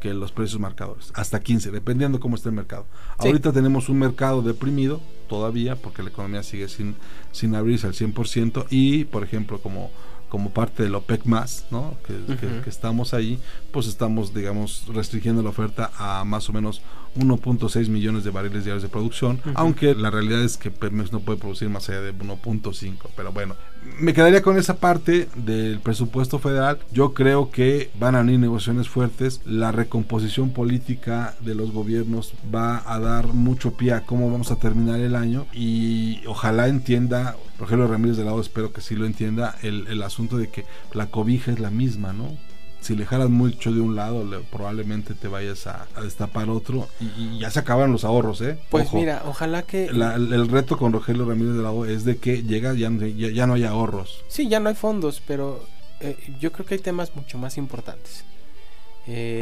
que 0.00 0.14
los 0.14 0.30
precios 0.30 0.60
marcadores. 0.60 1.10
Hasta 1.14 1.40
15, 1.40 1.72
dependiendo 1.72 2.20
cómo 2.20 2.36
esté 2.36 2.50
el 2.50 2.54
mercado. 2.54 2.86
Ahorita 3.18 3.52
tenemos 3.52 3.88
un 3.88 3.98
mercado 3.98 4.42
deprimido 4.42 5.00
todavía, 5.28 5.74
porque 5.74 6.04
la 6.04 6.10
economía 6.10 6.44
sigue 6.44 6.68
sin, 6.68 6.94
sin 7.32 7.56
abrirse 7.56 7.88
al 7.88 7.94
100%, 7.94 8.66
y 8.70 9.06
por 9.06 9.24
ejemplo, 9.24 9.60
como 9.60 9.90
como 10.28 10.50
parte 10.50 10.82
del 10.82 10.94
OPEC 10.94 11.24
más, 11.24 11.66
¿no? 11.70 11.96
Que, 12.06 12.68
estamos 12.68 13.14
ahí, 13.14 13.38
pues 13.72 13.86
estamos, 13.86 14.34
digamos, 14.34 14.84
restringiendo 14.92 15.42
la 15.42 15.50
oferta 15.50 15.90
a 15.96 16.24
más 16.24 16.48
o 16.48 16.52
menos 16.52 16.82
1.6 17.16 17.88
millones 17.88 18.24
de 18.24 18.30
barriles 18.30 18.64
diarios 18.64 18.82
de 18.82 18.88
producción, 18.88 19.40
aunque 19.54 19.94
la 19.94 20.10
realidad 20.10 20.42
es 20.42 20.56
que 20.56 20.70
Pemex 20.70 21.12
no 21.12 21.20
puede 21.20 21.38
producir 21.38 21.68
más 21.68 21.88
allá 21.88 22.00
de 22.00 22.14
1.5, 22.14 22.96
pero 23.16 23.32
bueno, 23.32 23.54
me 23.98 24.14
quedaría 24.14 24.42
con 24.42 24.58
esa 24.58 24.76
parte 24.76 25.28
del 25.36 25.80
presupuesto 25.80 26.38
federal. 26.38 26.78
Yo 26.90 27.12
creo 27.12 27.50
que 27.50 27.90
van 27.98 28.14
a 28.14 28.22
venir 28.22 28.40
negociaciones 28.40 28.88
fuertes. 28.88 29.40
La 29.44 29.72
recomposición 29.72 30.50
política 30.50 31.34
de 31.40 31.54
los 31.54 31.70
gobiernos 31.72 32.32
va 32.52 32.82
a 32.86 32.98
dar 32.98 33.28
mucho 33.28 33.74
pie 33.74 33.92
a 33.92 34.06
cómo 34.06 34.30
vamos 34.30 34.50
a 34.50 34.56
terminar 34.56 35.00
el 35.00 35.14
año 35.14 35.46
y 35.52 36.26
ojalá 36.26 36.68
entienda, 36.68 37.36
Rogelio 37.58 37.86
Ramírez 37.86 38.16
de 38.16 38.24
lado 38.24 38.40
espero 38.40 38.72
que 38.72 38.80
sí 38.80 38.94
lo 38.94 39.06
entienda, 39.06 39.56
el, 39.62 39.86
el 39.88 40.02
asunto 40.02 40.36
de 40.36 40.48
que 40.48 40.64
la 40.92 41.06
cobija 41.06 41.52
es 41.52 41.60
la 41.60 41.70
misma, 41.70 42.12
¿no? 42.12 42.36
si 42.84 42.94
le 42.94 43.06
jalas 43.06 43.30
mucho 43.30 43.72
de 43.72 43.80
un 43.80 43.96
lado, 43.96 44.28
probablemente 44.52 45.14
te 45.14 45.26
vayas 45.26 45.66
a, 45.66 45.86
destapar 46.02 46.50
otro 46.50 46.86
y, 47.00 47.38
ya 47.38 47.50
se 47.50 47.60
acaban 47.60 47.90
los 47.90 48.04
ahorros, 48.04 48.42
¿eh? 48.42 48.58
Pues 48.68 48.92
mira, 48.92 49.22
ojalá 49.26 49.62
que... 49.62 49.86
el, 49.86 50.48
reto 50.48 50.76
con 50.76 50.92
Rogelio 50.92 51.24
Ramírez 51.24 51.54
de 51.54 51.62
Lado 51.62 51.86
es 51.86 52.04
de 52.04 52.18
que 52.18 52.42
llega, 52.42 52.74
ya, 52.74 52.90
ya, 52.90 53.46
no 53.46 53.54
hay 53.54 53.64
ahorros. 53.64 54.22
Sí, 54.28 54.48
ya 54.48 54.60
no 54.60 54.68
hay 54.68 54.74
fondos, 54.74 55.22
pero 55.26 55.64
eh, 56.00 56.16
yo 56.38 56.52
creo 56.52 56.66
que 56.66 56.74
hay 56.74 56.80
temas 56.80 57.16
mucho 57.16 57.38
más 57.38 57.56
importantes. 57.56 58.24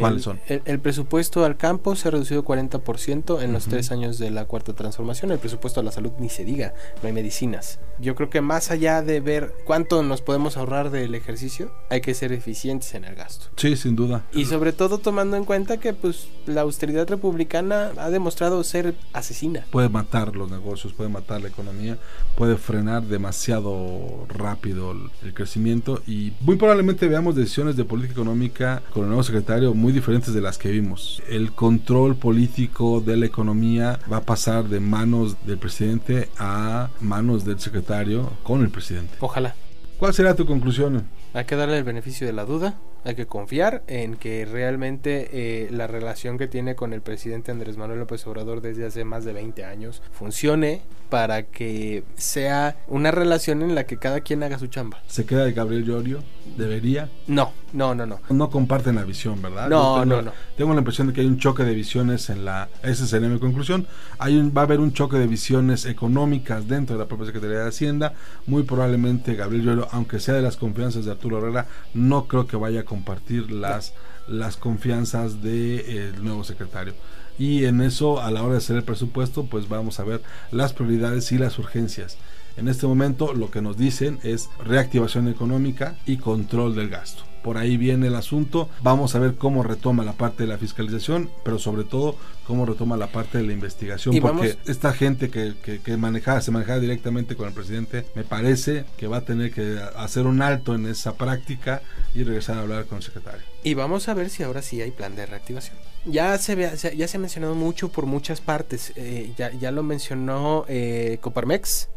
¿Cuáles 0.01 0.23
son? 0.23 0.41
El, 0.47 0.81
presupuesto 0.81 1.45
al 1.45 1.57
campo 1.57 1.95
se 1.95 2.09
ha 2.09 2.11
reducido 2.11 2.45
40% 2.45 3.43
en 3.43 3.53
los 3.53 3.67
tres 3.67 3.93
años 3.93 4.19
de 4.19 4.31
la 4.31 4.47
cuarta 4.47 4.73
transformación. 4.73 5.31
El 5.31 5.39
presupuesto 5.39 5.81
a 5.81 5.83
la 5.83 5.93
salud 5.93 6.13
ni 6.19 6.29
se 6.29 6.45
diga, 6.45 6.75
no 7.03 7.07
hay 7.07 7.13
medicinas. 7.13 7.79
Yo 8.01 8.15
creo 8.15 8.31
que 8.31 8.41
más 8.41 8.71
allá 8.71 9.03
de 9.03 9.21
ver 9.21 9.55
cuánto 9.65 10.03
nos 10.03 10.23
podemos 10.23 10.57
ahorrar 10.57 10.91
del 10.91 11.15
ejercicio, 11.15 11.73
hay 11.91 12.01
que 12.01 12.15
ser 12.15 12.33
eficientes 12.33 12.95
en 12.95 13.05
el 13.05 13.15
gasto. 13.15 13.47
Sí, 13.57 13.77
sin 13.77 13.95
duda. 13.95 14.25
Y 14.33 14.47
sobre 14.47 14.73
todo 14.73 14.99
tomando 14.99 15.37
en 15.37 15.45
cuenta 15.45 15.79
que 15.79 15.93
pues 15.93 16.29
la 16.47 16.63
austeridad 16.63 17.09
republicana 17.09 17.93
ha 17.99 18.11
demostrado 18.11 18.65
ser 18.65 18.95
asesina. 19.13 19.65
Puede 19.71 19.89
matar 19.89 20.35
los 20.35 20.51
negocios, 20.51 20.93
puede 20.93 21.11
matar 21.11 21.41
la 21.41 21.49
economía, 21.49 21.99
puede 22.37 22.57
frenar 22.57 23.05
demasiado 23.05 24.27
rápido 24.29 24.93
el 25.23 25.35
crecimiento 25.35 26.03
y 26.07 26.33
muy 26.41 26.57
probablemente 26.57 27.07
veamos 27.07 27.37
decisiones 27.37 27.77
de 27.77 27.85
política 27.85 28.15
económica 28.15 28.83
con 28.93 29.05
el 29.05 29.09
nuevo 29.09 29.23
secretario 29.23 29.52
muy 29.61 29.93
diferentes 29.93 30.33
de 30.33 30.41
las 30.41 30.57
que 30.57 30.71
vimos. 30.71 31.23
El 31.29 31.53
control 31.53 32.17
político 32.17 33.01
de 33.01 33.17
la 33.17 33.27
economía 33.27 33.99
va 34.11 34.19
a 34.19 34.23
pasar 34.23 34.65
de 34.65 34.81
manos 34.81 35.37
del 35.47 35.59
presidente 35.59 36.31
a 36.39 36.89
manos 37.01 37.45
del 37.45 37.61
secretario 37.61 38.33
con 38.43 38.63
el 38.63 38.71
presidente. 38.71 39.15
Ojalá. 39.21 39.55
¿Cuál 39.99 40.15
será 40.15 40.35
tu 40.35 40.47
conclusión? 40.47 41.07
Hay 41.35 41.45
que 41.45 41.55
darle 41.55 41.79
el 41.79 41.85
beneficio 41.85 42.27
de 42.27 42.33
la 42.33 42.45
duda, 42.45 42.75
hay 43.05 43.15
que 43.15 43.27
confiar 43.27 43.83
en 43.87 44.17
que 44.17 44.45
realmente 44.45 45.29
eh, 45.33 45.69
la 45.71 45.87
relación 45.87 46.39
que 46.39 46.49
tiene 46.49 46.75
con 46.75 46.93
el 46.93 47.03
presidente 47.03 47.51
Andrés 47.51 47.77
Manuel 47.77 48.01
López 48.01 48.27
Obrador 48.27 48.63
desde 48.63 48.87
hace 48.87 49.05
más 49.05 49.25
de 49.25 49.33
20 49.33 49.65
años 49.65 50.03
funcione 50.13 50.83
para 51.09 51.43
que 51.45 52.05
sea 52.17 52.77
una 52.89 53.11
relación 53.11 53.63
en 53.63 53.75
la 53.75 53.85
que 53.85 53.99
cada 53.99 54.21
quien 54.21 54.43
haga 54.43 54.59
su 54.59 54.67
chamba. 54.69 55.03
¿Se 55.07 55.27
queda 55.27 55.45
de 55.45 55.53
Gabriel 55.53 55.85
Llorio? 55.85 56.23
¿Debería? 56.57 57.11
No, 57.27 57.53
no, 57.73 57.95
no, 57.95 58.07
no. 58.07 58.21
No 58.31 58.51
comparten 58.51 58.97
la 58.97 59.05
visión, 59.05 59.41
¿verdad? 59.41 59.69
No, 59.69 60.05
no, 60.05 60.23
no. 60.23 60.33
Tengo 60.57 60.73
la 60.75 60.81
impresión 60.81 61.07
de 61.07 61.13
que 61.13 61.23
hay 61.23 61.27
un 61.27 61.39
choque 61.39 61.65
de 61.65 61.75
visiones 61.75 62.29
en 62.31 62.45
la... 62.45 62.69
Esa 62.83 63.07
sería 63.07 63.29
mi 63.29 63.39
conclusión. 63.39 63.87
Hay 64.19 64.37
un, 64.37 64.53
va 64.57 64.63
a 64.63 64.65
haber 64.65 64.81
un 64.81 64.93
choque 64.93 65.17
de 65.17 65.27
visiones 65.27 65.87
económicas 65.87 66.69
dentro 66.69 66.97
de 66.97 67.03
la 67.03 67.09
propia 67.09 67.27
Secretaría 67.27 67.59
de 67.59 67.69
Hacienda. 67.69 68.15
Muy 68.47 68.65
probablemente 68.65 69.35
Gabriel 69.35 69.65
Llorio, 69.65 69.89
aunque 69.93 70.21
sea 70.21 70.35
de 70.35 70.43
las 70.43 70.57
confianzas 70.57 71.05
de 71.05 71.13
Arturo 71.13 71.39
Herrera, 71.39 71.67
no 71.95 72.27
creo 72.27 72.47
que 72.47 72.57
vaya 72.57 72.81
a 72.81 72.85
compartir 72.85 73.51
las, 73.51 73.95
las 74.29 74.57
confianzas 74.57 75.43
del 75.43 76.23
nuevo 76.23 76.45
secretario. 76.45 76.95
Y 77.39 77.65
en 77.65 77.81
eso, 77.81 78.21
a 78.21 78.31
la 78.31 78.43
hora 78.43 78.53
de 78.53 78.59
hacer 78.59 78.77
el 78.77 78.85
presupuesto, 78.85 79.47
pues 79.47 79.69
vamos 79.69 79.99
a 79.99 80.05
ver 80.05 80.23
las 80.51 80.75
prioridades 80.75 81.33
y 81.33 81.39
las 81.39 81.59
urgencias. 81.59 82.19
En 82.57 82.69
este 82.69 82.87
momento 82.87 83.33
lo 83.33 83.51
que 83.51 83.63
nos 83.63 83.79
dicen 83.79 84.19
es 84.23 84.51
reactivación 84.63 85.29
económica 85.29 85.97
y 86.05 86.19
control 86.19 86.75
del 86.75 86.91
gasto. 86.91 87.32
Por 87.43 87.59
ahí 87.59 87.77
viene 87.77 88.07
el 88.07 88.15
asunto. 88.15 88.69
Vamos 88.83 89.15
a 89.15 89.19
ver 89.19 89.35
cómo 89.37 89.63
retoma 89.63 90.05
la 90.05 90.13
parte 90.13 90.45
de 90.45 90.49
la 90.49 90.59
fiscalización, 90.59 91.31
pero 91.45 91.59
sobre 91.59 91.85
todo 91.85 92.17
cómo 92.47 92.67
retoma 92.67 92.97
la 92.97 93.09
parte 93.09 93.39
de 93.39 93.45
la 93.45 93.53
investigación. 93.53 94.15
porque 94.21 94.57
esta 94.67 94.93
gente 94.93 95.31
que, 95.31 95.55
que, 95.63 95.81
que 95.81 95.97
manejaba, 95.97 96.41
se 96.41 96.51
manejaba 96.51 96.79
directamente 96.81 97.37
con 97.37 97.49
el 97.49 97.55
presidente, 97.55 98.07
me 98.15 98.25
parece 98.25 98.85
que 98.97 99.07
va 99.07 99.19
a 99.19 99.21
tener 99.23 99.53
que 99.53 99.79
hacer 99.97 100.27
un 100.27 100.43
alto 100.43 100.75
en 100.75 100.87
esa 100.87 101.15
práctica 101.15 101.83
y 102.15 102.25
regresar 102.25 102.59
a 102.59 102.61
hablar 102.61 102.87
con 102.87 102.99
el 102.99 103.05
secretario. 103.05 103.43
Y 103.65 103.75
vamos 103.75 104.09
a 104.09 104.15
ver 104.15 104.31
si 104.31 104.43
ahora 104.43 104.63
sí 104.63 104.81
hay 104.81 104.91
plan 104.91 105.15
de 105.15 105.27
reactivación. 105.27 105.77
Ya 106.05 106.37
se, 106.39 106.57
ve, 106.57 106.71
ya 106.97 107.07
se 107.09 107.17
ha 107.17 107.21
mencionado 107.21 107.55
mucho 107.55 107.91
por 107.91 108.07
muchas 108.07 108.41
partes. 108.41 108.93
Eh, 108.97 109.33
ya, 109.37 109.53
ya, 109.53 109.71
lo 109.71 109.85
mencionó 109.85 110.65
eh, 110.69 111.19
Coparmex, 111.21 111.89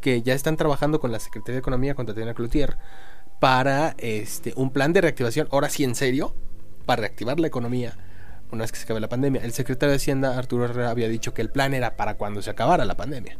que 0.00 0.22
ya 0.22 0.34
están 0.34 0.56
trabajando 0.56 1.00
con 1.00 1.12
la 1.12 1.20
Secretaría 1.20 1.54
de 1.54 1.60
Economía, 1.60 1.94
con 1.94 2.06
Tatiana 2.06 2.34
Cloutier, 2.34 2.76
para 3.40 3.94
este, 3.98 4.52
un 4.56 4.70
plan 4.70 4.92
de 4.92 5.00
reactivación, 5.02 5.48
ahora 5.50 5.68
sí 5.68 5.84
en 5.84 5.94
serio, 5.94 6.34
para 6.84 7.00
reactivar 7.00 7.40
la 7.40 7.46
economía 7.46 7.96
una 8.50 8.62
vez 8.62 8.72
que 8.72 8.78
se 8.78 8.84
acabe 8.84 9.00
la 9.00 9.08
pandemia. 9.08 9.42
El 9.42 9.52
secretario 9.52 9.90
de 9.90 9.96
Hacienda, 9.96 10.38
Arturo 10.38 10.64
Herrera, 10.64 10.90
había 10.90 11.08
dicho 11.08 11.34
que 11.34 11.42
el 11.42 11.50
plan 11.50 11.74
era 11.74 11.96
para 11.96 12.14
cuando 12.14 12.42
se 12.42 12.50
acabara 12.50 12.84
la 12.84 12.96
pandemia. 12.96 13.38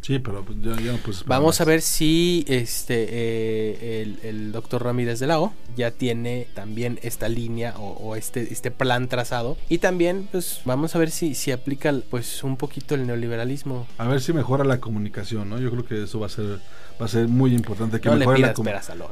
Sí, 0.00 0.18
pero 0.18 0.44
pues, 0.44 0.58
ya, 0.60 0.74
ya 0.82 0.90
no 0.90 0.98
puse 0.98 1.22
Vamos 1.28 1.60
a 1.60 1.64
ver 1.64 1.80
si 1.80 2.44
este 2.48 3.06
eh, 3.08 4.02
el, 4.02 4.18
el 4.24 4.52
doctor 4.52 4.82
Ramírez 4.82 5.20
de 5.20 5.28
la 5.28 5.38
O 5.38 5.52
ya 5.76 5.92
tiene 5.92 6.48
también 6.54 6.98
esta 7.02 7.28
línea 7.28 7.74
o, 7.78 7.92
o 7.92 8.16
este, 8.16 8.52
este 8.52 8.72
plan 8.72 9.08
trazado. 9.08 9.56
Y 9.68 9.78
también, 9.78 10.28
pues, 10.32 10.60
vamos 10.64 10.96
a 10.96 10.98
ver 10.98 11.12
si, 11.12 11.36
si 11.36 11.52
aplica 11.52 11.94
pues 12.10 12.42
un 12.42 12.56
poquito 12.56 12.96
el 12.96 13.06
neoliberalismo. 13.06 13.86
A 13.96 14.08
ver 14.08 14.20
si 14.20 14.32
mejora 14.32 14.64
la 14.64 14.80
comunicación, 14.80 15.48
¿no? 15.48 15.60
Yo 15.60 15.70
creo 15.70 15.84
que 15.84 16.02
eso 16.02 16.18
va 16.18 16.26
a 16.26 16.30
ser 16.30 16.58
va 17.02 17.06
a 17.06 17.08
ser 17.08 17.28
muy 17.28 17.52
importante 17.54 18.00
que 18.00 18.08
No 18.08 18.16
mejore 18.16 18.38
la 18.38 18.54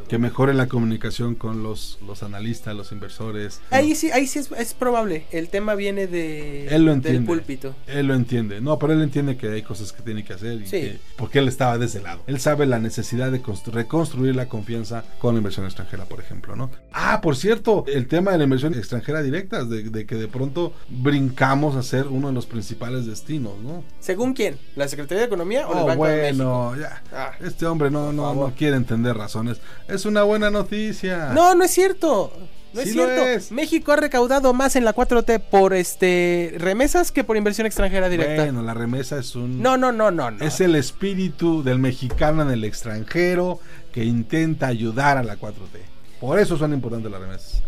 que 0.08 0.18
mejore 0.18 0.54
la 0.54 0.66
comunicación 0.68 1.34
con 1.34 1.62
los 1.62 1.98
los 2.06 2.22
analistas, 2.22 2.74
los 2.76 2.92
inversores. 2.92 3.60
Ahí 3.70 3.94
sí, 3.94 4.10
ahí 4.12 4.26
sí 4.26 4.38
es, 4.38 4.50
es 4.52 4.74
probable. 4.74 5.24
El 5.32 5.48
tema 5.48 5.74
viene 5.74 6.06
de, 6.06 6.68
Él 6.68 6.84
lo 6.84 6.92
del 6.92 6.98
entiende. 6.98 7.26
púlpito. 7.26 7.74
Él 7.86 8.06
lo 8.06 8.14
entiende. 8.14 8.60
No, 8.60 8.78
pero 8.78 8.92
él 8.92 9.02
entiende 9.02 9.36
que 9.36 9.48
hay 9.50 9.62
cosas 9.62 9.92
que 9.92 10.02
tiene 10.02 10.24
que 10.24 10.32
hacer. 10.32 10.60
Y 10.62 10.66
Sí. 10.66 10.70
que- 10.80 11.00
porque 11.16 11.40
él 11.40 11.48
estaba 11.48 11.76
de 11.78 11.86
ese 11.86 12.00
lado. 12.00 12.22
Él 12.26 12.38
sabe 12.40 12.64
la 12.66 12.78
necesidad 12.78 13.32
de 13.32 13.42
constru- 13.42 13.72
reconstruir 13.72 14.36
la 14.36 14.46
confianza 14.48 15.04
con 15.18 15.34
la 15.34 15.38
inversión 15.38 15.66
extranjera, 15.66 16.04
por 16.04 16.20
ejemplo, 16.20 16.54
¿no? 16.56 16.70
Ah, 16.92 17.20
por 17.20 17.36
cierto, 17.36 17.84
el 17.88 18.06
tema 18.06 18.30
de 18.32 18.38
la 18.38 18.44
inversión 18.44 18.72
extranjera 18.74 19.22
directa, 19.22 19.64
de, 19.64 19.82
de 19.82 20.06
que 20.06 20.14
de 20.14 20.28
pronto 20.28 20.72
brincamos 20.88 21.76
a 21.76 21.82
ser 21.82 22.06
uno 22.06 22.28
de 22.28 22.34
los 22.34 22.46
principales 22.46 23.06
destinos, 23.06 23.54
¿no? 23.62 23.82
¿Según 24.00 24.32
quién? 24.34 24.58
¿La 24.76 24.86
Secretaría 24.86 25.20
de 25.22 25.26
Economía 25.26 25.66
o 25.66 25.72
el 25.72 25.78
Oh, 25.78 25.86
Banco 25.86 26.06
de 26.06 26.16
México? 26.22 26.44
bueno, 26.44 26.80
ya. 26.80 27.02
Ah, 27.12 27.32
Este 27.40 27.66
hombre 27.66 27.79
no, 27.88 28.12
no, 28.12 28.34
no 28.34 28.52
quiere 28.56 28.76
entender 28.76 29.16
razones. 29.16 29.60
Es 29.88 30.04
una 30.04 30.24
buena 30.24 30.50
noticia. 30.50 31.32
No, 31.32 31.54
no 31.54 31.64
es 31.64 31.70
cierto. 31.70 32.32
No 32.72 32.80
es 32.80 32.88
Sí 32.88 32.92
cierto. 32.94 33.26
es. 33.26 33.50
México 33.50 33.92
ha 33.92 33.96
recaudado 33.96 34.52
más 34.52 34.76
en 34.76 34.84
la 34.84 34.94
4T 34.94 35.40
por 35.40 35.74
este 35.74 36.54
remesas 36.58 37.10
que 37.10 37.24
por 37.24 37.36
inversión 37.36 37.66
extranjera 37.66 38.08
directa. 38.08 38.44
Bueno, 38.44 38.62
la 38.62 38.74
remesa 38.74 39.18
es 39.18 39.34
un... 39.34 39.60
No, 39.62 39.76
no, 39.76 39.92
no, 39.92 40.10
no, 40.10 40.30
no. 40.30 40.44
Es 40.44 40.60
el 40.60 40.76
espíritu 40.76 41.62
del 41.62 41.78
mexicano 41.78 42.42
en 42.42 42.50
el 42.50 42.64
extranjero 42.64 43.60
que 43.92 44.04
intenta 44.04 44.66
ayudar 44.66 45.18
a 45.18 45.22
la 45.22 45.36
4T. 45.36 45.80
Por 46.20 46.38
eso 46.38 46.56
son 46.56 46.72
importantes 46.72 47.10
las 47.10 47.20
remesas. 47.20 47.62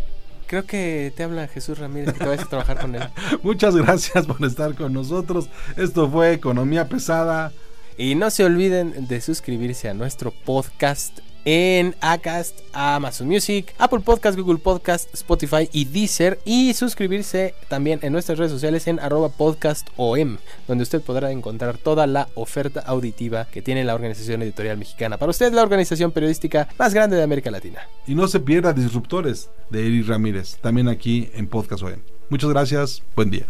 Creo 0.47 0.65
que 0.65 1.11
te 1.15 1.23
habla 1.23 1.47
Jesús 1.47 1.79
Ramírez 1.79 2.13
que 2.13 2.19
te 2.19 2.25
vayas 2.27 2.45
a 2.45 2.49
trabajar 2.49 2.79
con 2.79 2.95
él. 2.95 3.01
Muchas 3.43 3.75
gracias 3.75 4.25
por 4.27 4.45
estar 4.45 4.75
con 4.75 4.93
nosotros. 4.93 5.49
Esto 5.75 6.09
fue 6.09 6.33
Economía 6.33 6.87
Pesada. 6.87 7.51
Y 7.97 8.15
no 8.15 8.29
se 8.29 8.43
olviden 8.43 9.07
de 9.07 9.21
suscribirse 9.21 9.89
a 9.89 9.93
nuestro 9.93 10.31
podcast 10.31 11.19
en 11.45 11.95
Acast, 12.01 12.59
Amazon 12.73 13.27
Music, 13.27 13.73
Apple 13.77 13.99
Podcast, 13.99 14.37
Google 14.37 14.59
Podcast, 14.59 15.13
Spotify 15.13 15.69
y 15.71 15.85
Deezer. 15.85 16.39
Y 16.45 16.73
suscribirse 16.73 17.53
también 17.67 17.99
en 18.01 18.13
nuestras 18.13 18.37
redes 18.37 18.51
sociales 18.51 18.87
en 18.87 18.99
arroba 18.99 19.29
podcastom, 19.29 20.37
donde 20.67 20.83
usted 20.83 21.01
podrá 21.01 21.31
encontrar 21.31 21.77
toda 21.77 22.07
la 22.07 22.29
oferta 22.35 22.81
auditiva 22.81 23.45
que 23.45 23.61
tiene 23.61 23.83
la 23.83 23.95
Organización 23.95 24.41
Editorial 24.41 24.77
Mexicana. 24.77 25.17
Para 25.17 25.31
usted, 25.31 25.53
la 25.53 25.63
organización 25.63 26.11
periodística 26.11 26.67
más 26.77 26.93
grande 26.93 27.17
de 27.17 27.23
América 27.23 27.51
Latina. 27.51 27.81
Y 28.07 28.15
no 28.15 28.27
se 28.27 28.39
pierda 28.39 28.73
Disruptores 28.73 29.49
de 29.69 29.85
Eric 29.85 30.07
Ramírez, 30.07 30.57
también 30.61 30.87
aquí 30.87 31.29
en 31.33 31.47
Podcast 31.47 31.83
OEM. 31.83 32.01
Muchas 32.29 32.49
gracias. 32.49 33.03
Buen 33.15 33.29
día. 33.29 33.45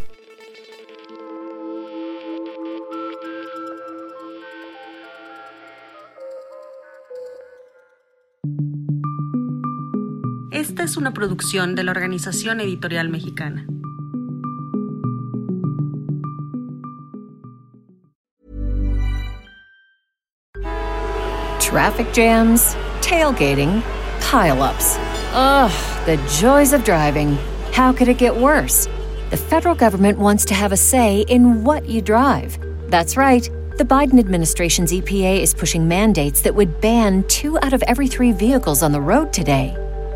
Esta 10.54 10.84
es 10.84 10.98
una 10.98 11.16
producción 11.16 11.74
de 11.74 11.82
la 11.82 11.90
Organización 11.90 12.62
Editorial 12.62 13.10
Mexicana. 13.10 13.66
Traffic 21.60 22.06
jams, 22.14 22.76
tailgating, 23.02 23.82
pileups. 24.20 25.00
Ugh, 25.34 25.72
the 26.06 26.18
joys 26.40 26.72
of 26.72 26.84
driving. 26.84 27.36
How 27.72 27.92
could 27.92 28.08
it 28.08 28.20
get 28.20 28.36
worse? 28.36 28.88
The 29.32 29.38
federal 29.38 29.74
government 29.74 30.20
wants 30.20 30.46
to 30.46 30.54
have 30.54 30.72
a 30.72 30.78
say 30.78 31.26
in 31.30 31.64
what 31.64 31.90
you 31.90 32.00
drive. 32.00 32.60
That's 32.92 33.18
right. 33.18 33.50
The 33.80 33.86
Biden 33.86 34.20
administration's 34.20 34.92
EPA 34.92 35.42
is 35.42 35.56
pushing 35.56 35.88
mandates 35.88 36.42
that 36.44 36.54
would 36.54 36.80
ban 36.80 37.24
two 37.24 37.58
out 37.64 37.74
of 37.74 37.82
every 37.88 38.08
three 38.08 38.32
vehicles 38.32 38.84
on 38.84 38.92
the 38.92 39.02
road 39.02 39.34
today. 39.34 39.76